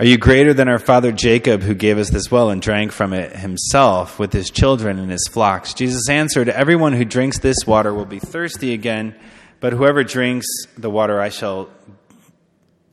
Are 0.00 0.06
you 0.06 0.16
greater 0.16 0.54
than 0.54 0.68
our 0.68 0.78
father 0.78 1.12
Jacob, 1.12 1.60
who 1.60 1.74
gave 1.74 1.98
us 1.98 2.08
this 2.08 2.30
well 2.30 2.48
and 2.48 2.62
drank 2.62 2.90
from 2.90 3.12
it 3.12 3.36
himself 3.36 4.18
with 4.18 4.32
his 4.32 4.48
children 4.48 4.98
and 4.98 5.10
his 5.10 5.28
flocks? 5.30 5.74
Jesus 5.74 6.08
answered, 6.08 6.48
Everyone 6.48 6.94
who 6.94 7.04
drinks 7.04 7.38
this 7.38 7.66
water 7.66 7.92
will 7.92 8.06
be 8.06 8.18
thirsty 8.18 8.72
again, 8.72 9.14
but 9.60 9.74
whoever 9.74 10.02
drinks 10.02 10.46
the 10.78 10.88
water 10.88 11.20
I 11.20 11.28
shall, 11.28 11.68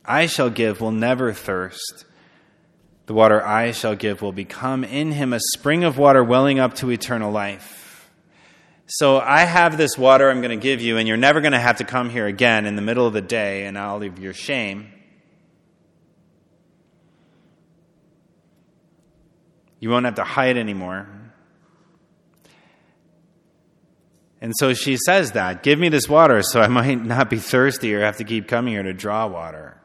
I 0.04 0.26
shall 0.26 0.50
give 0.50 0.82
will 0.82 0.92
never 0.92 1.32
thirst. 1.32 2.04
The 3.06 3.14
water 3.14 3.42
I 3.42 3.70
shall 3.70 3.94
give 3.94 4.20
will 4.20 4.32
become 4.32 4.84
in 4.84 5.12
him 5.12 5.32
a 5.32 5.40
spring 5.54 5.84
of 5.84 5.96
water 5.96 6.22
welling 6.22 6.58
up 6.58 6.74
to 6.74 6.90
eternal 6.90 7.32
life. 7.32 8.10
So 8.84 9.18
I 9.18 9.46
have 9.46 9.78
this 9.78 9.96
water 9.96 10.30
I'm 10.30 10.42
going 10.42 10.50
to 10.50 10.62
give 10.62 10.82
you, 10.82 10.98
and 10.98 11.08
you're 11.08 11.16
never 11.16 11.40
going 11.40 11.52
to 11.52 11.58
have 11.58 11.78
to 11.78 11.84
come 11.84 12.10
here 12.10 12.26
again 12.26 12.66
in 12.66 12.76
the 12.76 12.82
middle 12.82 13.06
of 13.06 13.14
the 13.14 13.22
day 13.22 13.64
and 13.64 13.78
all 13.78 14.02
of 14.02 14.18
your 14.18 14.34
shame. 14.34 14.92
You 19.80 19.90
won't 19.90 20.04
have 20.04 20.16
to 20.16 20.24
hide 20.24 20.56
anymore. 20.56 21.08
And 24.40 24.52
so 24.56 24.72
she 24.74 24.96
says 24.96 25.32
that 25.32 25.62
Give 25.62 25.78
me 25.78 25.88
this 25.88 26.08
water 26.08 26.42
so 26.42 26.60
I 26.60 26.68
might 26.68 27.04
not 27.04 27.30
be 27.30 27.38
thirsty 27.38 27.94
or 27.94 28.00
have 28.00 28.18
to 28.18 28.24
keep 28.24 28.48
coming 28.48 28.74
here 28.74 28.82
to 28.82 28.92
draw 28.92 29.26
water. 29.26 29.80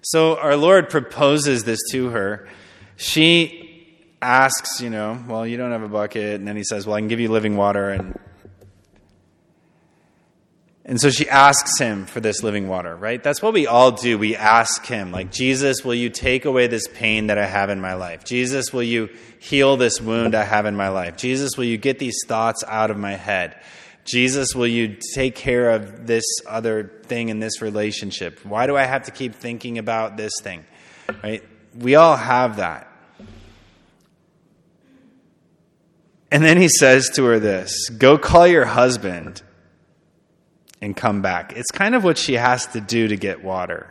So 0.00 0.38
our 0.38 0.56
Lord 0.56 0.88
proposes 0.88 1.64
this 1.64 1.80
to 1.92 2.10
her. 2.10 2.48
She 2.96 3.96
asks, 4.22 4.80
you 4.80 4.90
know, 4.90 5.22
well, 5.28 5.46
you 5.46 5.56
don't 5.56 5.72
have 5.72 5.82
a 5.82 5.88
bucket. 5.88 6.36
And 6.36 6.48
then 6.48 6.56
he 6.56 6.64
says, 6.64 6.86
well, 6.86 6.96
I 6.96 7.00
can 7.00 7.08
give 7.08 7.20
you 7.20 7.30
living 7.30 7.56
water. 7.56 7.90
And 7.90 8.18
and 10.88 10.98
so 10.98 11.10
she 11.10 11.28
asks 11.28 11.78
him 11.78 12.06
for 12.06 12.20
this 12.20 12.42
living 12.42 12.66
water, 12.66 12.96
right? 12.96 13.22
That's 13.22 13.42
what 13.42 13.52
we 13.52 13.66
all 13.66 13.92
do. 13.92 14.16
We 14.16 14.34
ask 14.34 14.86
him, 14.86 15.12
like, 15.12 15.30
Jesus, 15.30 15.84
will 15.84 15.94
you 15.94 16.08
take 16.08 16.46
away 16.46 16.66
this 16.66 16.88
pain 16.88 17.26
that 17.26 17.36
I 17.36 17.44
have 17.44 17.68
in 17.68 17.78
my 17.78 17.92
life? 17.92 18.24
Jesus, 18.24 18.72
will 18.72 18.82
you 18.82 19.10
heal 19.38 19.76
this 19.76 20.00
wound 20.00 20.34
I 20.34 20.44
have 20.44 20.64
in 20.64 20.74
my 20.76 20.88
life? 20.88 21.18
Jesus, 21.18 21.58
will 21.58 21.66
you 21.66 21.76
get 21.76 21.98
these 21.98 22.16
thoughts 22.26 22.64
out 22.66 22.90
of 22.90 22.96
my 22.96 23.16
head? 23.16 23.60
Jesus, 24.06 24.54
will 24.54 24.66
you 24.66 24.96
take 25.14 25.34
care 25.34 25.72
of 25.72 26.06
this 26.06 26.24
other 26.46 27.02
thing 27.04 27.28
in 27.28 27.38
this 27.38 27.60
relationship? 27.60 28.42
Why 28.42 28.66
do 28.66 28.74
I 28.74 28.84
have 28.84 29.02
to 29.04 29.10
keep 29.10 29.34
thinking 29.34 29.76
about 29.76 30.16
this 30.16 30.32
thing? 30.40 30.64
Right? 31.22 31.44
We 31.78 31.96
all 31.96 32.16
have 32.16 32.56
that. 32.56 32.90
And 36.30 36.42
then 36.42 36.56
he 36.56 36.70
says 36.70 37.10
to 37.10 37.24
her 37.24 37.38
this 37.38 37.90
Go 37.90 38.16
call 38.16 38.46
your 38.46 38.64
husband 38.64 39.42
and 40.80 40.96
come 40.96 41.22
back. 41.22 41.52
It's 41.54 41.70
kind 41.70 41.94
of 41.94 42.04
what 42.04 42.18
she 42.18 42.34
has 42.34 42.66
to 42.68 42.80
do 42.80 43.08
to 43.08 43.16
get 43.16 43.42
water. 43.42 43.90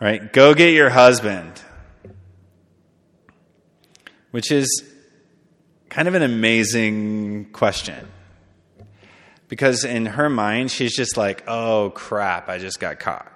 Right? 0.00 0.32
Go 0.32 0.54
get 0.54 0.74
your 0.74 0.90
husband. 0.90 1.60
Which 4.30 4.50
is 4.50 4.84
kind 5.88 6.08
of 6.08 6.14
an 6.14 6.22
amazing 6.22 7.50
question. 7.52 8.08
Because 9.48 9.84
in 9.84 10.06
her 10.06 10.30
mind, 10.30 10.70
she's 10.70 10.96
just 10.96 11.16
like, 11.16 11.44
oh 11.46 11.92
crap, 11.94 12.48
I 12.48 12.58
just 12.58 12.80
got 12.80 12.98
caught. 12.98 13.30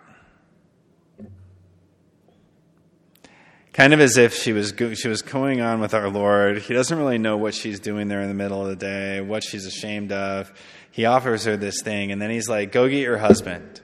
Kind 3.74 3.92
of 3.92 4.00
as 4.00 4.16
if 4.16 4.34
she 4.34 4.54
was, 4.54 4.72
she 4.94 5.08
was 5.08 5.20
going 5.20 5.60
on 5.60 5.80
with 5.80 5.92
our 5.92 6.08
Lord. 6.08 6.62
He 6.62 6.72
doesn't 6.72 6.96
really 6.96 7.18
know 7.18 7.36
what 7.36 7.52
she's 7.52 7.78
doing 7.78 8.08
there 8.08 8.22
in 8.22 8.28
the 8.28 8.34
middle 8.34 8.62
of 8.62 8.68
the 8.68 8.76
day, 8.76 9.20
what 9.20 9.44
she's 9.44 9.66
ashamed 9.66 10.12
of 10.12 10.50
he 10.96 11.04
offers 11.04 11.44
her 11.44 11.58
this 11.58 11.82
thing, 11.82 12.10
and 12.10 12.22
then 12.22 12.30
he's 12.30 12.48
like, 12.48 12.72
Go 12.72 12.88
get 12.88 13.02
your 13.02 13.18
husband. 13.18 13.82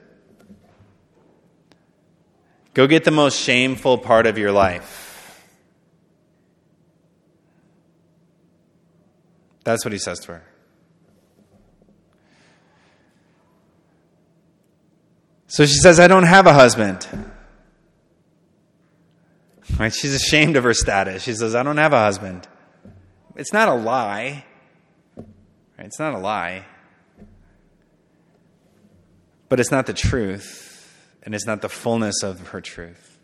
Go 2.72 2.86
get 2.86 3.04
the 3.04 3.10
most 3.10 3.38
shameful 3.38 3.98
part 3.98 4.26
of 4.26 4.38
your 4.38 4.50
life. 4.50 5.46
That's 9.62 9.84
what 9.84 9.92
he 9.92 9.98
says 9.98 10.20
to 10.20 10.32
her. 10.32 10.44
So 15.48 15.66
she 15.66 15.76
says, 15.76 16.00
I 16.00 16.08
don't 16.08 16.22
have 16.22 16.46
a 16.46 16.54
husband. 16.54 17.06
Right? 19.78 19.92
She's 19.92 20.14
ashamed 20.14 20.56
of 20.56 20.64
her 20.64 20.72
status. 20.72 21.24
She 21.24 21.34
says, 21.34 21.54
I 21.54 21.62
don't 21.62 21.76
have 21.76 21.92
a 21.92 21.98
husband. 21.98 22.48
It's 23.36 23.52
not 23.52 23.68
a 23.68 23.74
lie. 23.74 24.46
Right? 25.14 25.26
It's 25.86 25.98
not 25.98 26.14
a 26.14 26.18
lie. 26.18 26.64
But 29.52 29.60
it's 29.60 29.70
not 29.70 29.84
the 29.84 29.92
truth, 29.92 30.90
and 31.24 31.34
it's 31.34 31.44
not 31.44 31.60
the 31.60 31.68
fullness 31.68 32.22
of 32.22 32.40
her 32.48 32.62
truth. 32.62 33.18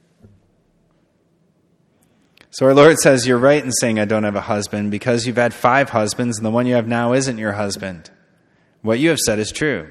So 2.51 2.67
our 2.67 2.75
Lord 2.75 2.99
says, 2.99 3.27
You're 3.27 3.39
right 3.39 3.65
in 3.65 3.73
saying 3.73 3.99
I 3.99 4.05
don't 4.05 4.25
have 4.25 4.37
a 4.37 4.43
husband 4.43 4.91
because 4.91 5.27
you've 5.27 5.39
had 5.39 5.55
five 5.55 5.89
husbands, 5.89 6.37
and 6.37 6.45
the 6.45 6.51
one 6.51 6.67
you 6.67 6.75
have 6.75 6.87
now 6.87 7.15
isn't 7.15 7.39
your 7.39 7.53
husband. 7.53 8.11
What 8.83 8.99
you 8.99 9.09
have 9.09 9.19
said 9.21 9.39
is 9.39 9.51
true. 9.51 9.91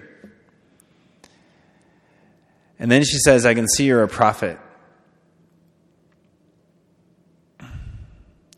And 2.78 2.92
then 2.92 3.04
she 3.04 3.18
says, 3.18 3.44
I 3.44 3.56
can 3.56 3.68
see 3.68 3.86
you're 3.86 4.04
a 4.04 4.08
prophet. 4.08 4.60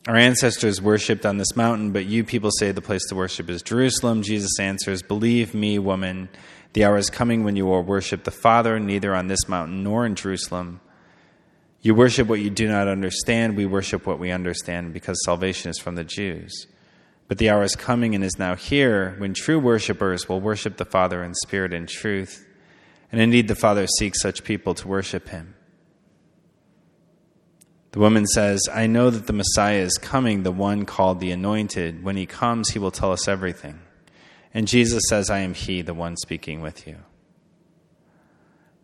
Our 0.05 0.17
ancestors 0.17 0.81
worshipped 0.81 1.25
on 1.25 1.37
this 1.37 1.55
mountain, 1.55 1.93
but 1.93 2.07
you 2.07 2.25
people 2.25 2.51
say 2.51 2.73
the 2.73 2.81
place 2.81 3.05
to 3.07 3.15
worship 3.15 3.49
is 3.49 3.61
Jerusalem. 3.61 4.21
Jesus 4.21 4.59
answers, 4.59 5.01
Believe 5.01 5.53
me, 5.53 5.79
woman. 5.79 6.27
The 6.73 6.85
hour 6.85 6.97
is 6.97 7.09
coming 7.09 7.43
when 7.43 7.55
you 7.55 7.65
will 7.65 7.81
worship 7.81 8.23
the 8.23 8.31
Father, 8.31 8.79
neither 8.79 9.15
on 9.15 9.27
this 9.27 9.47
mountain 9.47 9.83
nor 9.83 10.05
in 10.05 10.15
Jerusalem. 10.15 10.81
You 11.81 11.95
worship 11.95 12.27
what 12.27 12.41
you 12.41 12.49
do 12.49 12.67
not 12.67 12.87
understand. 12.87 13.55
We 13.55 13.65
worship 13.65 14.05
what 14.05 14.19
we 14.19 14.31
understand 14.31 14.93
because 14.93 15.23
salvation 15.23 15.71
is 15.71 15.79
from 15.79 15.95
the 15.95 16.03
Jews. 16.03 16.67
But 17.27 17.37
the 17.37 17.49
hour 17.49 17.63
is 17.63 17.75
coming 17.75 18.15
and 18.15 18.23
is 18.23 18.37
now 18.37 18.55
here 18.55 19.15
when 19.17 19.33
true 19.33 19.59
worshippers 19.59 20.27
will 20.27 20.41
worship 20.41 20.77
the 20.77 20.85
Father 20.85 21.23
in 21.23 21.33
spirit 21.35 21.73
and 21.73 21.87
truth. 21.87 22.45
And 23.11 23.21
indeed, 23.21 23.47
the 23.47 23.55
Father 23.55 23.87
seeks 23.87 24.21
such 24.21 24.43
people 24.43 24.75
to 24.75 24.87
worship 24.87 25.29
him. 25.29 25.55
The 27.91 27.99
woman 27.99 28.27
says, 28.27 28.61
I 28.71 28.85
know 28.85 29.09
that 29.09 29.25
the 29.25 29.33
Messiah 29.33 29.79
is 29.79 29.97
coming, 29.97 30.43
the 30.43 30.51
one 30.51 30.85
called 30.85 31.19
the 31.19 31.31
Anointed. 31.31 32.03
When 32.03 32.17
he 32.17 32.27
comes, 32.27 32.69
he 32.69 32.79
will 32.79 32.91
tell 32.91 33.11
us 33.11 33.27
everything. 33.27 33.79
And 34.53 34.67
Jesus 34.67 35.03
says, 35.09 35.29
I 35.29 35.39
am 35.39 35.53
He, 35.53 35.81
the 35.81 35.93
one 35.93 36.17
speaking 36.17 36.61
with 36.61 36.87
you. 36.87 36.97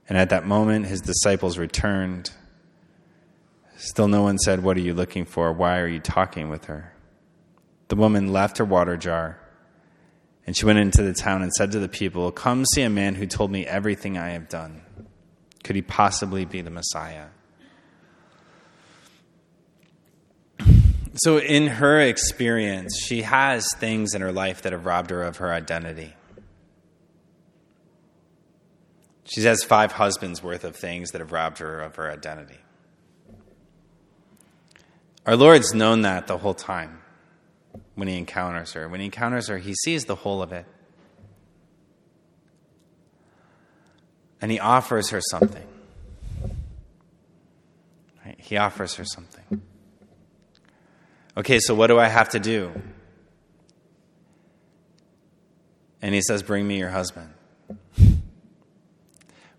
And 0.08 0.18
at 0.18 0.30
that 0.30 0.46
moment, 0.46 0.86
his 0.86 1.02
disciples 1.02 1.58
returned. 1.58 2.32
Still, 3.76 4.08
no 4.08 4.22
one 4.22 4.38
said, 4.38 4.64
What 4.64 4.78
are 4.78 4.82
you 4.82 4.94
looking 4.94 5.26
for? 5.26 5.52
Why 5.52 5.80
are 5.80 5.88
you 5.88 6.00
talking 6.00 6.50
with 6.50 6.66
her? 6.66 6.94
The 7.88 7.96
woman 7.96 8.32
left 8.32 8.58
her 8.60 8.66
water 8.66 8.98
jar, 8.98 9.40
and 10.46 10.56
she 10.56 10.66
went 10.66 10.80
into 10.80 11.02
the 11.02 11.14
town 11.14 11.42
and 11.42 11.52
said 11.54 11.72
to 11.72 11.80
the 11.80 11.90
people, 11.90 12.32
Come 12.32 12.66
see 12.74 12.84
a 12.84 12.90
man 12.90 13.16
who 13.16 13.26
told 13.26 13.52
me 13.52 13.66
everything 13.66 14.18
I 14.18 14.30
have 14.30 14.48
done. 14.48 14.82
Could 15.64 15.76
he 15.76 15.82
possibly 15.82 16.46
be 16.46 16.62
the 16.62 16.70
Messiah? 16.70 17.28
So, 21.18 21.38
in 21.38 21.68
her 21.68 22.02
experience, 22.02 23.00
she 23.02 23.22
has 23.22 23.66
things 23.78 24.14
in 24.14 24.22
her 24.22 24.34
life 24.34 24.64
that 24.64 24.74
have 24.74 24.86
robbed 24.86 25.12
her 25.12 25.24
of 25.24 25.38
her 25.38 25.52
identity. 25.54 26.14
She 29.24 29.42
has 29.44 29.64
five 29.64 29.94
husbands 29.94 30.44
worth 30.44 30.66
of 30.66 30.76
things 30.76 31.12
that 31.12 31.22
have 31.22 31.32
robbed 31.32 31.60
her 31.60 31.80
of 31.80 31.96
her 31.96 32.12
identity. 32.12 32.58
Our 35.26 35.38
Lord's 35.38 35.74
known 35.74 36.02
that 36.02 36.28
the 36.28 36.38
whole 36.38 36.54
time 36.54 37.02
when 37.96 38.08
he 38.08 38.18
encounters 38.18 38.74
her. 38.74 38.88
When 38.88 39.00
he 39.00 39.06
encounters 39.06 39.48
her, 39.48 39.58
he 39.58 39.74
sees 39.74 40.06
the 40.06 40.16
whole 40.16 40.42
of 40.42 40.52
it. 40.52 40.66
And 44.42 44.52
he 44.52 44.60
offers 44.60 45.10
her 45.10 45.22
something. 45.22 45.68
He 48.38 48.58
offers 48.58 48.96
her 48.96 49.06
something. 49.06 49.62
Okay, 51.38 51.60
so 51.60 51.76
what 51.76 51.88
do 51.88 52.00
I 52.00 52.08
have 52.08 52.30
to 52.30 52.40
do? 52.40 52.72
And 56.02 56.16
he 56.16 56.22
says, 56.22 56.44
Bring 56.44 56.68
me 56.68 56.78
your 56.78 56.90
husband. 56.90 57.30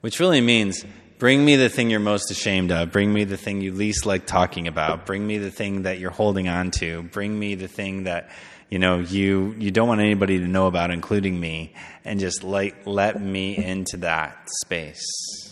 Which 0.01 0.21
really 0.21 0.41
means 0.41 0.85
Bring 1.19 1.43
me 1.43 1.57
the 1.57 1.71
thing 1.71 1.89
you're 1.89 1.99
most 1.99 2.31
ashamed 2.31 2.71
of. 2.71 2.93
Bring 2.93 3.11
me 3.11 3.25
the 3.25 3.39
thing 3.39 3.63
you 3.63 3.73
least 3.73 4.05
like 4.05 4.27
talking 4.27 4.69
about. 4.69 5.07
Bring 5.07 5.27
me 5.27 5.39
the 5.39 5.51
thing 5.51 5.83
that 5.83 5.99
you're 5.99 6.11
holding 6.11 6.47
on 6.47 6.71
to. 6.73 7.05
Bring 7.05 7.39
me 7.39 7.55
the 7.55 7.69
thing 7.69 8.05
that 8.05 8.29
you 8.69 8.79
know 8.79 8.99
you 8.99 9.55
you 9.59 9.71
don't 9.71 9.89
want 9.89 10.03
anybody 10.03 10.39
to 10.41 10.47
know 10.47 10.67
about 10.67 10.91
including 10.91 11.41
me 11.41 11.73
and 12.05 12.21
just 12.21 12.45
like 12.45 12.87
let 12.87 13.19
me 13.19 13.57
into 13.57 13.99
that 13.99 14.47
space. 14.63 15.46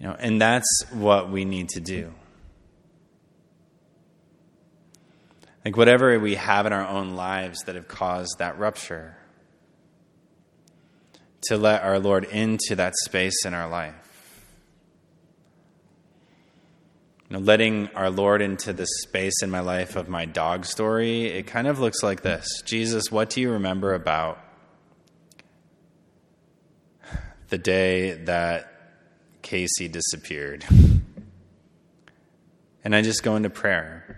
You 0.00 0.06
know, 0.06 0.16
and 0.18 0.40
that's 0.40 0.84
what 0.92 1.30
we 1.30 1.44
need 1.44 1.68
to 1.70 1.80
do. 1.80 2.12
Like 5.64 5.76
whatever 5.76 6.18
we 6.18 6.36
have 6.36 6.64
in 6.64 6.72
our 6.72 6.86
own 6.88 7.16
lives 7.16 7.60
that 7.64 7.74
have 7.74 7.86
caused 7.86 8.36
that 8.38 8.58
rupture 8.58 9.14
to 11.42 11.58
let 11.58 11.82
our 11.82 11.98
Lord 11.98 12.24
into 12.24 12.74
that 12.76 12.94
space 13.04 13.44
in 13.44 13.52
our 13.52 13.68
life. 13.68 13.94
You 17.28 17.36
know, 17.36 17.42
letting 17.42 17.88
our 17.88 18.08
Lord 18.08 18.40
into 18.40 18.72
the 18.72 18.86
space 19.02 19.42
in 19.42 19.50
my 19.50 19.60
life 19.60 19.96
of 19.96 20.08
my 20.08 20.24
dog 20.24 20.64
story, 20.64 21.26
it 21.26 21.46
kind 21.46 21.66
of 21.66 21.78
looks 21.78 22.02
like 22.02 22.22
this 22.22 22.62
Jesus, 22.64 23.12
what 23.12 23.28
do 23.28 23.42
you 23.42 23.52
remember 23.52 23.92
about 23.92 24.38
the 27.50 27.58
day 27.58 28.14
that 28.24 28.69
Casey 29.42 29.88
disappeared? 29.88 30.64
And 32.84 32.94
I 32.94 33.02
just 33.02 33.22
go 33.22 33.36
into 33.36 33.50
prayer. 33.50 34.16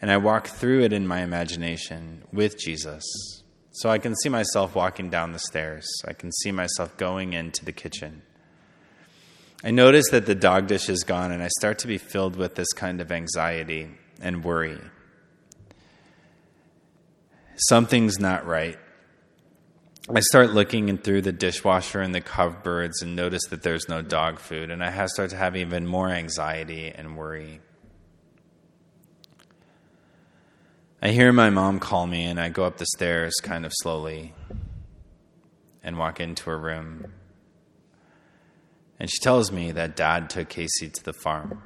And 0.00 0.10
I 0.10 0.16
walk 0.16 0.48
through 0.48 0.82
it 0.82 0.92
in 0.92 1.06
my 1.06 1.22
imagination 1.22 2.24
with 2.32 2.58
Jesus. 2.58 3.04
So 3.70 3.88
I 3.88 3.98
can 3.98 4.14
see 4.16 4.28
myself 4.28 4.74
walking 4.74 5.10
down 5.10 5.32
the 5.32 5.38
stairs. 5.38 5.86
I 6.06 6.12
can 6.12 6.30
see 6.30 6.52
myself 6.52 6.96
going 6.96 7.32
into 7.32 7.64
the 7.64 7.72
kitchen. 7.72 8.22
I 9.64 9.70
notice 9.70 10.10
that 10.10 10.26
the 10.26 10.34
dog 10.34 10.66
dish 10.66 10.88
is 10.90 11.04
gone, 11.04 11.32
and 11.32 11.42
I 11.42 11.48
start 11.48 11.78
to 11.80 11.86
be 11.86 11.96
filled 11.96 12.36
with 12.36 12.54
this 12.54 12.72
kind 12.72 13.00
of 13.00 13.10
anxiety 13.10 13.88
and 14.20 14.44
worry. 14.44 14.78
Something's 17.56 18.18
not 18.18 18.46
right. 18.46 18.78
I 20.12 20.20
start 20.20 20.50
looking 20.50 20.90
in 20.90 20.98
through 20.98 21.22
the 21.22 21.32
dishwasher 21.32 22.02
and 22.02 22.14
the 22.14 22.20
cupboards 22.20 23.00
and 23.00 23.16
notice 23.16 23.44
that 23.48 23.62
there's 23.62 23.88
no 23.88 24.02
dog 24.02 24.38
food, 24.38 24.70
and 24.70 24.84
I 24.84 25.06
start 25.06 25.30
to 25.30 25.36
have 25.36 25.56
even 25.56 25.86
more 25.86 26.10
anxiety 26.10 26.92
and 26.94 27.16
worry. 27.16 27.60
I 31.00 31.08
hear 31.08 31.32
my 31.32 31.48
mom 31.48 31.80
call 31.80 32.06
me, 32.06 32.24
and 32.24 32.38
I 32.38 32.50
go 32.50 32.64
up 32.64 32.76
the 32.76 32.86
stairs 32.94 33.32
kind 33.42 33.64
of 33.64 33.72
slowly 33.76 34.34
and 35.82 35.98
walk 35.98 36.20
into 36.20 36.50
her 36.50 36.58
room. 36.58 37.12
And 39.00 39.10
she 39.10 39.18
tells 39.22 39.50
me 39.50 39.72
that 39.72 39.96
dad 39.96 40.28
took 40.28 40.50
Casey 40.50 40.90
to 40.90 41.02
the 41.02 41.14
farm. 41.14 41.62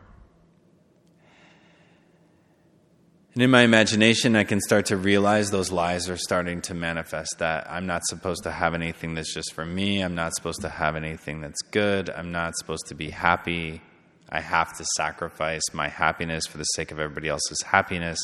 And 3.39 3.45
in 3.45 3.53
my 3.53 3.63
imagination, 3.63 4.35
I 4.35 4.43
can 4.43 4.61
start 4.61 4.87
to 4.87 4.97
realize 4.97 5.53
those 5.53 5.71
lies 5.71 6.11
are 6.11 6.17
starting 6.17 6.61
to 6.63 6.75
manifest 6.75 7.37
that 7.39 7.71
I'm 7.71 7.87
not 7.87 8.05
supposed 8.05 8.43
to 8.43 8.51
have 8.51 8.75
anything 8.75 9.15
that's 9.15 9.33
just 9.33 9.53
for 9.53 9.65
me. 9.65 10.01
I'm 10.01 10.17
not 10.17 10.35
supposed 10.35 10.63
to 10.63 10.69
have 10.69 10.97
anything 10.97 11.41
that's 11.41 11.63
good. 11.71 12.11
I'm 12.11 12.33
not 12.33 12.57
supposed 12.57 12.89
to 12.89 12.97
be 12.97 13.11
happy. 13.11 13.81
I 14.29 14.41
have 14.41 14.77
to 14.79 14.85
sacrifice 14.97 15.63
my 15.73 15.87
happiness 15.87 16.47
for 16.49 16.59
the 16.59 16.65
sake 16.65 16.91
of 16.91 16.99
everybody 16.99 17.29
else's 17.29 17.63
happiness. 17.63 18.19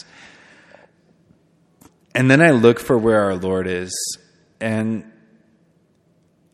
And 2.13 2.29
then 2.29 2.43
I 2.43 2.51
look 2.51 2.81
for 2.81 2.99
where 2.99 3.21
our 3.21 3.37
Lord 3.37 3.69
is, 3.69 3.95
and 4.61 5.09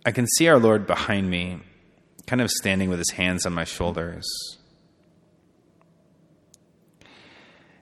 I 0.05 0.11
can 0.11 0.27
see 0.27 0.49
our 0.49 0.59
Lord 0.59 0.87
behind 0.87 1.31
me, 1.31 1.61
kind 2.27 2.42
of 2.42 2.51
standing 2.51 2.90
with 2.90 2.99
his 2.99 3.12
hands 3.12 3.46
on 3.46 3.55
my 3.55 3.64
shoulders. 3.64 4.29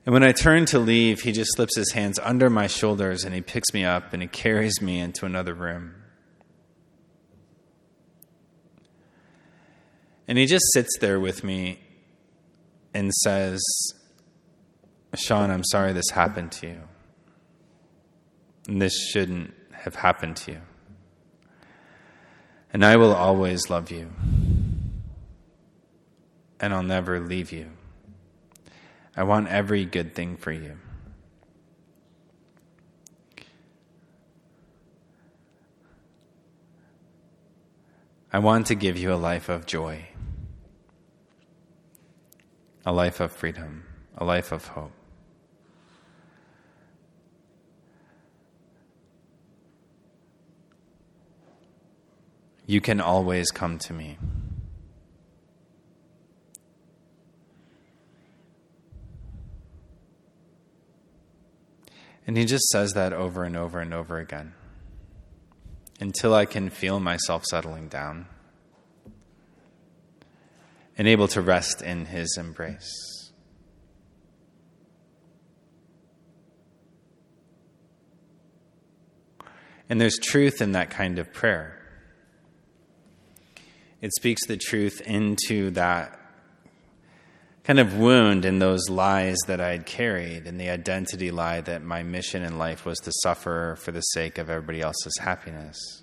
And 0.08 0.14
when 0.14 0.22
I 0.22 0.32
turn 0.32 0.64
to 0.64 0.78
leave, 0.78 1.20
he 1.20 1.32
just 1.32 1.50
slips 1.54 1.76
his 1.76 1.92
hands 1.92 2.18
under 2.20 2.48
my 2.48 2.66
shoulders 2.66 3.24
and 3.24 3.34
he 3.34 3.42
picks 3.42 3.74
me 3.74 3.84
up 3.84 4.14
and 4.14 4.22
he 4.22 4.26
carries 4.26 4.80
me 4.80 5.00
into 5.00 5.26
another 5.26 5.52
room. 5.52 5.96
And 10.26 10.38
he 10.38 10.46
just 10.46 10.64
sits 10.72 10.96
there 11.00 11.20
with 11.20 11.44
me 11.44 11.80
and 12.94 13.12
says, 13.16 13.62
Sean, 15.14 15.50
I'm 15.50 15.64
sorry 15.64 15.92
this 15.92 16.08
happened 16.08 16.52
to 16.52 16.68
you. 16.68 16.80
And 18.66 18.80
this 18.80 18.98
shouldn't 19.10 19.52
have 19.72 19.96
happened 19.96 20.38
to 20.38 20.52
you. 20.52 20.60
And 22.72 22.82
I 22.82 22.96
will 22.96 23.12
always 23.12 23.68
love 23.68 23.90
you. 23.90 24.10
And 26.58 26.72
I'll 26.72 26.82
never 26.82 27.20
leave 27.20 27.52
you. 27.52 27.72
I 29.18 29.24
want 29.24 29.48
every 29.48 29.84
good 29.84 30.14
thing 30.14 30.36
for 30.36 30.52
you. 30.52 30.78
I 38.32 38.38
want 38.38 38.68
to 38.68 38.76
give 38.76 38.96
you 38.96 39.12
a 39.12 39.16
life 39.16 39.48
of 39.48 39.66
joy, 39.66 40.06
a 42.86 42.92
life 42.92 43.18
of 43.18 43.32
freedom, 43.32 43.86
a 44.16 44.24
life 44.24 44.52
of 44.52 44.68
hope. 44.68 44.92
You 52.66 52.80
can 52.80 53.00
always 53.00 53.50
come 53.50 53.80
to 53.80 53.92
me. 53.92 54.16
And 62.28 62.36
he 62.36 62.44
just 62.44 62.68
says 62.68 62.92
that 62.92 63.14
over 63.14 63.44
and 63.44 63.56
over 63.56 63.80
and 63.80 63.94
over 63.94 64.18
again 64.18 64.52
until 65.98 66.34
I 66.34 66.44
can 66.44 66.68
feel 66.68 67.00
myself 67.00 67.46
settling 67.46 67.88
down 67.88 68.26
and 70.98 71.08
able 71.08 71.26
to 71.28 71.40
rest 71.40 71.80
in 71.80 72.04
his 72.04 72.36
embrace. 72.38 73.32
And 79.88 79.98
there's 79.98 80.18
truth 80.18 80.60
in 80.60 80.72
that 80.72 80.90
kind 80.90 81.18
of 81.18 81.32
prayer. 81.32 81.80
It 84.02 84.12
speaks 84.12 84.46
the 84.46 84.58
truth 84.58 85.00
into 85.00 85.70
that 85.70 86.20
kind 87.68 87.80
of 87.80 87.98
wound 87.98 88.46
in 88.46 88.60
those 88.60 88.88
lies 88.88 89.36
that 89.46 89.60
I 89.60 89.72
had 89.72 89.84
carried, 89.84 90.46
and 90.46 90.58
the 90.58 90.70
identity 90.70 91.30
lie 91.30 91.60
that 91.60 91.82
my 91.84 92.02
mission 92.02 92.42
in 92.42 92.56
life 92.56 92.86
was 92.86 92.96
to 93.00 93.12
suffer 93.22 93.76
for 93.78 93.92
the 93.92 94.00
sake 94.00 94.38
of 94.38 94.48
everybody 94.48 94.80
else's 94.80 95.12
happiness. 95.20 96.02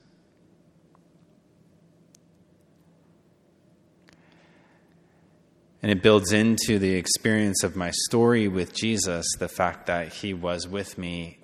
And 5.82 5.92
it 5.92 6.04
builds 6.04 6.32
into 6.32 6.78
the 6.78 6.94
experience 6.94 7.64
of 7.64 7.76
my 7.76 7.90
story 7.90 8.48
with 8.48 8.76
Jesus 8.76 9.26
the 9.40 9.48
fact 9.48 9.88
that 9.88 10.14
he 10.14 10.36
was 10.36 10.68
with 10.68 11.00
me 11.00 11.40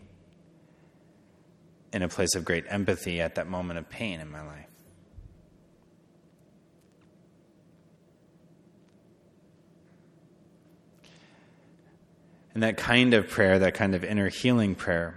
in 1.92 2.04
a 2.04 2.08
place 2.08 2.36
of 2.36 2.46
great 2.46 2.66
empathy 2.70 3.22
at 3.22 3.36
that 3.36 3.48
moment 3.48 3.80
of 3.80 3.90
pain 3.90 4.20
in 4.20 4.30
my 4.32 4.46
life. 4.46 4.71
And 12.62 12.68
that 12.68 12.78
kind 12.78 13.16
of 13.16 13.28
prayer, 13.28 13.58
that 13.58 13.74
kind 13.74 13.96
of 13.96 14.04
inner 14.04 14.30
healing 14.30 14.76
prayer, 14.76 15.16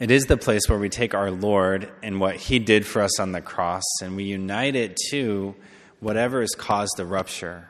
it 0.00 0.10
is 0.10 0.24
the 0.24 0.36
place 0.36 0.62
where 0.68 0.76
we 0.76 0.88
take 0.88 1.14
our 1.14 1.30
Lord 1.30 1.88
and 2.02 2.18
what 2.18 2.34
He 2.34 2.58
did 2.58 2.84
for 2.84 3.00
us 3.00 3.20
on 3.20 3.30
the 3.30 3.40
cross 3.40 3.84
and 4.02 4.16
we 4.16 4.24
unite 4.24 4.74
it 4.74 4.96
to 5.10 5.54
whatever 6.00 6.40
has 6.40 6.56
caused 6.56 6.94
the 6.96 7.06
rupture. 7.06 7.68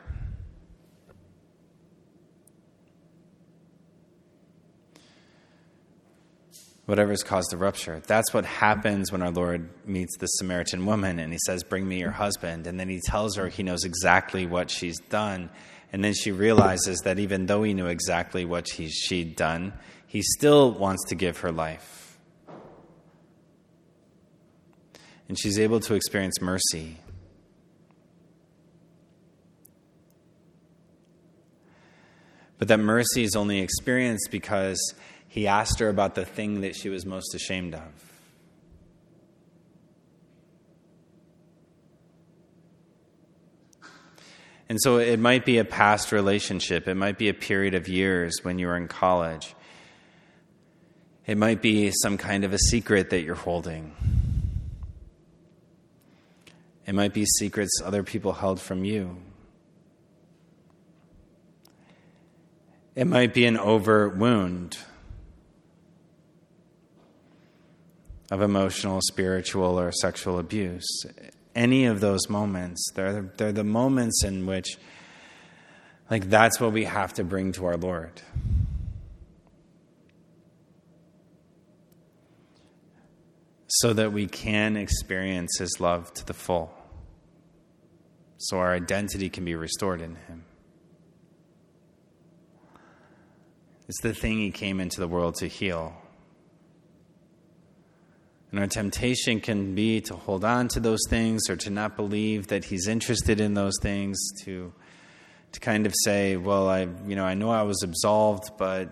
Whatever 6.87 7.11
has 7.11 7.21
caused 7.21 7.51
the 7.51 7.57
rupture. 7.57 8.01
That's 8.07 8.33
what 8.33 8.45
happens 8.45 9.11
when 9.11 9.21
our 9.21 9.29
Lord 9.29 9.69
meets 9.85 10.17
the 10.17 10.25
Samaritan 10.25 10.87
woman 10.87 11.19
and 11.19 11.31
he 11.31 11.37
says, 11.45 11.63
Bring 11.63 11.87
me 11.87 11.99
your 11.99 12.09
husband. 12.09 12.65
And 12.65 12.79
then 12.79 12.89
he 12.89 12.99
tells 13.05 13.35
her 13.35 13.49
he 13.49 13.61
knows 13.61 13.83
exactly 13.83 14.47
what 14.47 14.71
she's 14.71 14.97
done. 14.97 15.51
And 15.91 16.03
then 16.03 16.13
she 16.13 16.31
realizes 16.31 16.99
that 16.99 17.19
even 17.19 17.47
though 17.47 17.63
he 17.63 17.73
knew 17.73 17.87
exactly 17.87 18.45
what 18.45 18.69
he, 18.69 18.89
she'd 18.89 19.35
done, 19.35 19.73
he 20.07 20.21
still 20.21 20.71
wants 20.71 21.03
to 21.09 21.15
give 21.15 21.39
her 21.39 21.51
life. 21.51 22.17
And 25.27 25.37
she's 25.39 25.59
able 25.59 25.79
to 25.81 25.93
experience 25.93 26.41
mercy. 26.41 26.97
But 32.57 32.67
that 32.67 32.77
mercy 32.77 33.23
is 33.23 33.35
only 33.35 33.59
experienced 33.59 34.29
because 34.29 34.79
he 35.27 35.47
asked 35.47 35.79
her 35.79 35.89
about 35.89 36.15
the 36.15 36.25
thing 36.25 36.61
that 36.61 36.75
she 36.75 36.89
was 36.89 37.05
most 37.05 37.33
ashamed 37.33 37.73
of. 37.73 38.10
And 44.71 44.79
so 44.81 44.99
it 44.99 45.19
might 45.19 45.43
be 45.43 45.57
a 45.57 45.65
past 45.65 46.13
relationship, 46.13 46.87
it 46.87 46.95
might 46.95 47.17
be 47.17 47.27
a 47.27 47.33
period 47.33 47.75
of 47.75 47.89
years 47.89 48.39
when 48.41 48.57
you 48.57 48.67
were 48.67 48.77
in 48.77 48.87
college. 48.87 49.53
It 51.25 51.37
might 51.37 51.61
be 51.61 51.91
some 51.91 52.17
kind 52.17 52.45
of 52.45 52.53
a 52.53 52.57
secret 52.57 53.09
that 53.09 53.19
you're 53.23 53.35
holding. 53.35 53.93
It 56.87 56.95
might 56.95 57.13
be 57.13 57.25
secrets 57.25 57.81
other 57.83 58.01
people 58.01 58.31
held 58.31 58.61
from 58.61 58.85
you. 58.85 59.17
It 62.95 63.07
might 63.07 63.33
be 63.33 63.43
an 63.43 63.57
overt 63.57 64.15
wound 64.15 64.77
of 68.31 68.41
emotional, 68.41 69.01
spiritual, 69.01 69.77
or 69.77 69.91
sexual 69.91 70.39
abuse. 70.39 71.03
Any 71.53 71.85
of 71.85 71.99
those 71.99 72.29
moments, 72.29 72.91
they're, 72.93 73.29
they're 73.37 73.51
the 73.51 73.63
moments 73.63 74.23
in 74.23 74.45
which, 74.45 74.77
like, 76.09 76.29
that's 76.29 76.59
what 76.59 76.71
we 76.71 76.85
have 76.85 77.13
to 77.15 77.23
bring 77.23 77.51
to 77.53 77.65
our 77.65 77.77
Lord. 77.77 78.21
So 83.67 83.93
that 83.93 84.13
we 84.13 84.27
can 84.27 84.77
experience 84.77 85.57
His 85.59 85.79
love 85.79 86.13
to 86.13 86.25
the 86.25 86.33
full. 86.33 86.73
So 88.37 88.57
our 88.57 88.73
identity 88.73 89.29
can 89.29 89.45
be 89.45 89.55
restored 89.55 90.01
in 90.01 90.15
Him. 90.15 90.45
It's 93.89 94.01
the 94.01 94.13
thing 94.13 94.37
He 94.39 94.51
came 94.51 94.79
into 94.79 94.99
the 94.99 95.07
world 95.07 95.35
to 95.35 95.47
heal. 95.47 96.00
And 98.51 98.59
our 98.59 98.67
temptation 98.67 99.39
can 99.39 99.75
be 99.75 100.01
to 100.01 100.15
hold 100.15 100.43
on 100.43 100.67
to 100.69 100.81
those 100.81 100.99
things 101.07 101.49
or 101.49 101.55
to 101.55 101.69
not 101.69 101.95
believe 101.95 102.47
that 102.47 102.65
He's 102.65 102.87
interested 102.87 103.39
in 103.39 103.53
those 103.53 103.73
things, 103.81 104.19
to, 104.43 104.73
to 105.53 105.59
kind 105.59 105.85
of 105.85 105.93
say, 106.03 106.35
well, 106.35 106.69
I, 106.69 106.81
you 107.07 107.15
know, 107.15 107.23
I 107.23 107.33
know 107.33 107.49
I 107.49 107.63
was 107.63 107.81
absolved, 107.81 108.51
but 108.57 108.89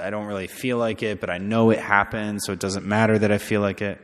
I 0.00 0.08
don't 0.08 0.26
really 0.26 0.46
feel 0.46 0.78
like 0.78 1.02
it, 1.02 1.20
but 1.20 1.28
I 1.28 1.36
know 1.36 1.70
it 1.70 1.78
happened, 1.78 2.42
so 2.42 2.52
it 2.52 2.58
doesn't 2.58 2.86
matter 2.86 3.18
that 3.18 3.30
I 3.30 3.36
feel 3.36 3.60
like 3.60 3.82
it. 3.82 4.00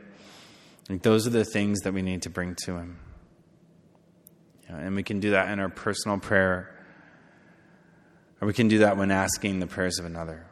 Like 0.89 1.01
those 1.01 1.25
are 1.25 1.31
the 1.31 1.45
things 1.45 1.79
that 1.81 1.93
we 1.93 2.03
need 2.03 2.23
to 2.23 2.29
bring 2.29 2.55
to 2.65 2.75
Him. 2.75 2.99
And 4.67 4.95
we 4.95 5.03
can 5.03 5.19
do 5.19 5.31
that 5.31 5.49
in 5.49 5.59
our 5.59 5.69
personal 5.69 6.19
prayer, 6.19 6.69
or 8.39 8.47
we 8.47 8.53
can 8.53 8.67
do 8.67 8.79
that 8.79 8.95
when 8.95 9.09
asking 9.09 9.59
the 9.59 9.67
prayers 9.67 9.97
of 9.97 10.05
another. 10.05 10.45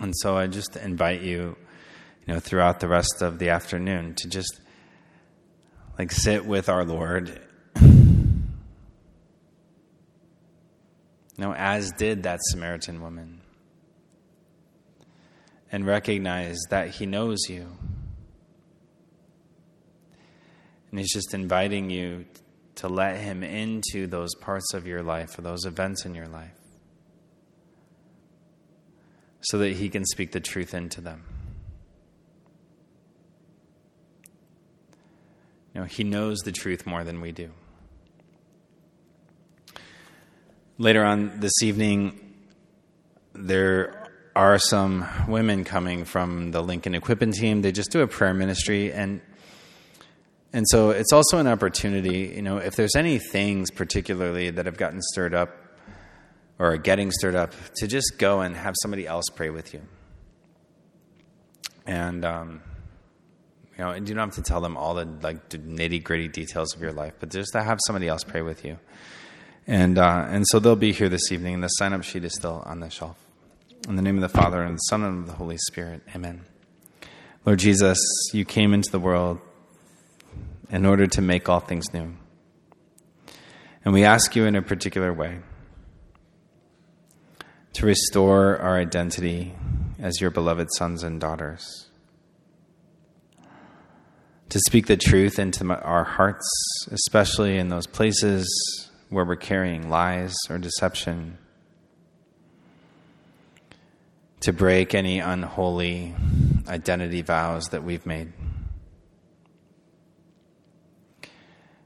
And 0.00 0.12
so 0.16 0.36
I 0.36 0.48
just 0.48 0.76
invite 0.76 1.22
you 1.22 1.56
you 2.26 2.34
know, 2.34 2.40
throughout 2.40 2.80
the 2.80 2.88
rest 2.88 3.20
of 3.20 3.38
the 3.38 3.50
afternoon 3.50 4.14
to 4.14 4.28
just 4.28 4.60
like 5.98 6.10
sit 6.10 6.44
with 6.44 6.68
our 6.68 6.84
Lord. 6.84 7.40
You 11.36 11.44
know, 11.44 11.54
as 11.54 11.90
did 11.92 12.22
that 12.22 12.40
Samaritan 12.44 13.02
woman. 13.02 13.40
And 15.70 15.86
recognize 15.86 16.58
that 16.70 16.90
He 16.90 17.06
knows 17.06 17.40
you. 17.48 17.66
And 20.90 21.00
He's 21.00 21.12
just 21.12 21.34
inviting 21.34 21.90
you 21.90 22.26
to 22.76 22.88
let 22.88 23.16
Him 23.18 23.42
into 23.42 24.06
those 24.06 24.34
parts 24.36 24.72
of 24.72 24.86
your 24.86 25.02
life 25.02 25.36
or 25.38 25.42
those 25.42 25.64
events 25.64 26.04
in 26.04 26.14
your 26.14 26.28
life 26.28 26.52
so 29.40 29.58
that 29.58 29.72
He 29.72 29.88
can 29.88 30.04
speak 30.04 30.32
the 30.32 30.40
truth 30.40 30.72
into 30.74 31.00
them. 31.00 31.33
Know, 35.74 35.84
he 35.84 36.04
knows 36.04 36.38
the 36.40 36.52
truth 36.52 36.86
more 36.86 37.02
than 37.02 37.20
we 37.20 37.32
do. 37.32 37.50
Later 40.78 41.04
on 41.04 41.40
this 41.40 41.62
evening, 41.62 42.34
there 43.32 44.08
are 44.36 44.58
some 44.58 45.06
women 45.28 45.64
coming 45.64 46.04
from 46.04 46.52
the 46.52 46.62
Lincoln 46.62 46.94
Equipping 46.94 47.32
Team. 47.32 47.62
They 47.62 47.72
just 47.72 47.90
do 47.90 48.02
a 48.02 48.06
prayer 48.06 48.34
ministry, 48.34 48.92
and 48.92 49.20
and 50.52 50.64
so 50.68 50.90
it's 50.90 51.12
also 51.12 51.38
an 51.38 51.48
opportunity. 51.48 52.32
You 52.34 52.42
know, 52.42 52.58
if 52.58 52.76
there's 52.76 52.94
any 52.94 53.18
things 53.18 53.70
particularly 53.72 54.50
that 54.50 54.66
have 54.66 54.76
gotten 54.76 55.02
stirred 55.02 55.34
up 55.34 55.50
or 56.58 56.72
are 56.72 56.76
getting 56.76 57.10
stirred 57.10 57.34
up, 57.34 57.52
to 57.76 57.88
just 57.88 58.14
go 58.18 58.40
and 58.40 58.56
have 58.56 58.74
somebody 58.82 59.06
else 59.06 59.26
pray 59.34 59.50
with 59.50 59.74
you. 59.74 59.82
And 61.86 62.24
um, 62.24 62.62
you 63.76 63.84
know, 63.84 63.90
and 63.90 64.08
you 64.08 64.14
don't 64.14 64.28
have 64.28 64.36
to 64.36 64.42
tell 64.42 64.60
them 64.60 64.76
all 64.76 64.94
the 64.94 65.04
like 65.22 65.48
nitty 65.50 66.02
gritty 66.02 66.28
details 66.28 66.74
of 66.74 66.80
your 66.80 66.92
life, 66.92 67.14
but 67.18 67.30
just 67.30 67.52
to 67.52 67.62
have 67.62 67.78
somebody 67.86 68.08
else 68.08 68.22
pray 68.22 68.42
with 68.42 68.64
you. 68.64 68.78
And 69.66 69.98
uh, 69.98 70.26
and 70.28 70.44
so 70.48 70.58
they'll 70.58 70.76
be 70.76 70.92
here 70.92 71.08
this 71.08 71.32
evening, 71.32 71.54
and 71.54 71.62
the 71.62 71.68
sign 71.68 71.92
up 71.92 72.04
sheet 72.04 72.24
is 72.24 72.34
still 72.34 72.62
on 72.66 72.80
the 72.80 72.90
shelf. 72.90 73.16
In 73.88 73.96
the 73.96 74.02
name 74.02 74.16
of 74.16 74.22
the 74.22 74.28
Father 74.28 74.62
and 74.62 74.76
the 74.76 74.82
Son 74.88 75.02
and 75.02 75.20
of 75.20 75.26
the 75.26 75.34
Holy 75.34 75.56
Spirit, 75.56 76.02
Amen. 76.14 76.44
Lord 77.44 77.58
Jesus, 77.58 77.98
you 78.32 78.44
came 78.44 78.72
into 78.72 78.90
the 78.90 79.00
world 79.00 79.38
in 80.70 80.86
order 80.86 81.06
to 81.06 81.20
make 81.20 81.48
all 81.48 81.60
things 81.60 81.92
new. 81.92 82.14
And 83.84 83.92
we 83.92 84.04
ask 84.04 84.34
you 84.34 84.46
in 84.46 84.56
a 84.56 84.62
particular 84.62 85.12
way 85.12 85.40
to 87.74 87.86
restore 87.86 88.56
our 88.58 88.78
identity 88.78 89.54
as 89.98 90.20
your 90.20 90.30
beloved 90.30 90.68
sons 90.72 91.02
and 91.02 91.20
daughters 91.20 91.90
to 94.50 94.60
speak 94.60 94.86
the 94.86 94.96
truth 94.96 95.38
into 95.38 95.66
our 95.74 96.04
hearts, 96.04 96.48
especially 96.90 97.58
in 97.58 97.68
those 97.68 97.86
places 97.86 98.46
where 99.08 99.24
we're 99.24 99.36
carrying 99.36 99.90
lies 99.90 100.34
or 100.50 100.58
deception, 100.58 101.38
to 104.40 104.52
break 104.52 104.94
any 104.94 105.20
unholy 105.20 106.14
identity 106.68 107.22
vows 107.22 107.64
that 107.70 107.82
we've 107.82 108.04
made. 108.06 108.32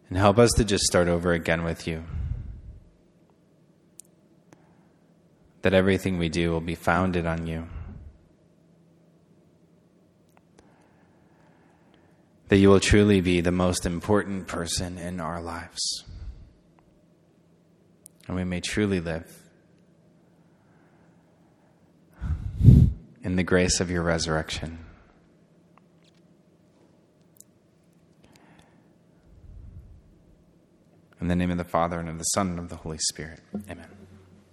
And 0.08 0.16
help 0.18 0.38
us 0.38 0.50
to 0.56 0.64
just 0.64 0.84
start 0.84 1.06
over 1.06 1.32
again 1.32 1.64
with 1.64 1.86
you. 1.86 2.02
That 5.62 5.74
everything 5.74 6.18
we 6.18 6.28
do 6.28 6.50
will 6.50 6.60
be 6.60 6.74
founded 6.74 7.26
on 7.26 7.46
you. 7.46 7.68
That 12.48 12.56
you 12.56 12.68
will 12.68 12.80
truly 12.80 13.20
be 13.20 13.40
the 13.40 13.52
most 13.52 13.84
important 13.84 14.46
person 14.46 14.98
in 14.98 15.20
our 15.20 15.40
lives. 15.40 16.04
And 18.26 18.36
we 18.36 18.44
may 18.44 18.60
truly 18.60 19.00
live 19.00 19.42
in 23.22 23.36
the 23.36 23.42
grace 23.42 23.80
of 23.80 23.90
your 23.90 24.02
resurrection. 24.02 24.78
In 31.20 31.28
the 31.28 31.36
name 31.36 31.50
of 31.50 31.58
the 31.58 31.64
Father, 31.64 31.98
and 31.98 32.08
of 32.08 32.18
the 32.18 32.24
Son, 32.24 32.50
and 32.50 32.58
of 32.60 32.68
the 32.68 32.76
Holy 32.76 32.98
Spirit. 32.98 33.40
Amen. 33.68 33.97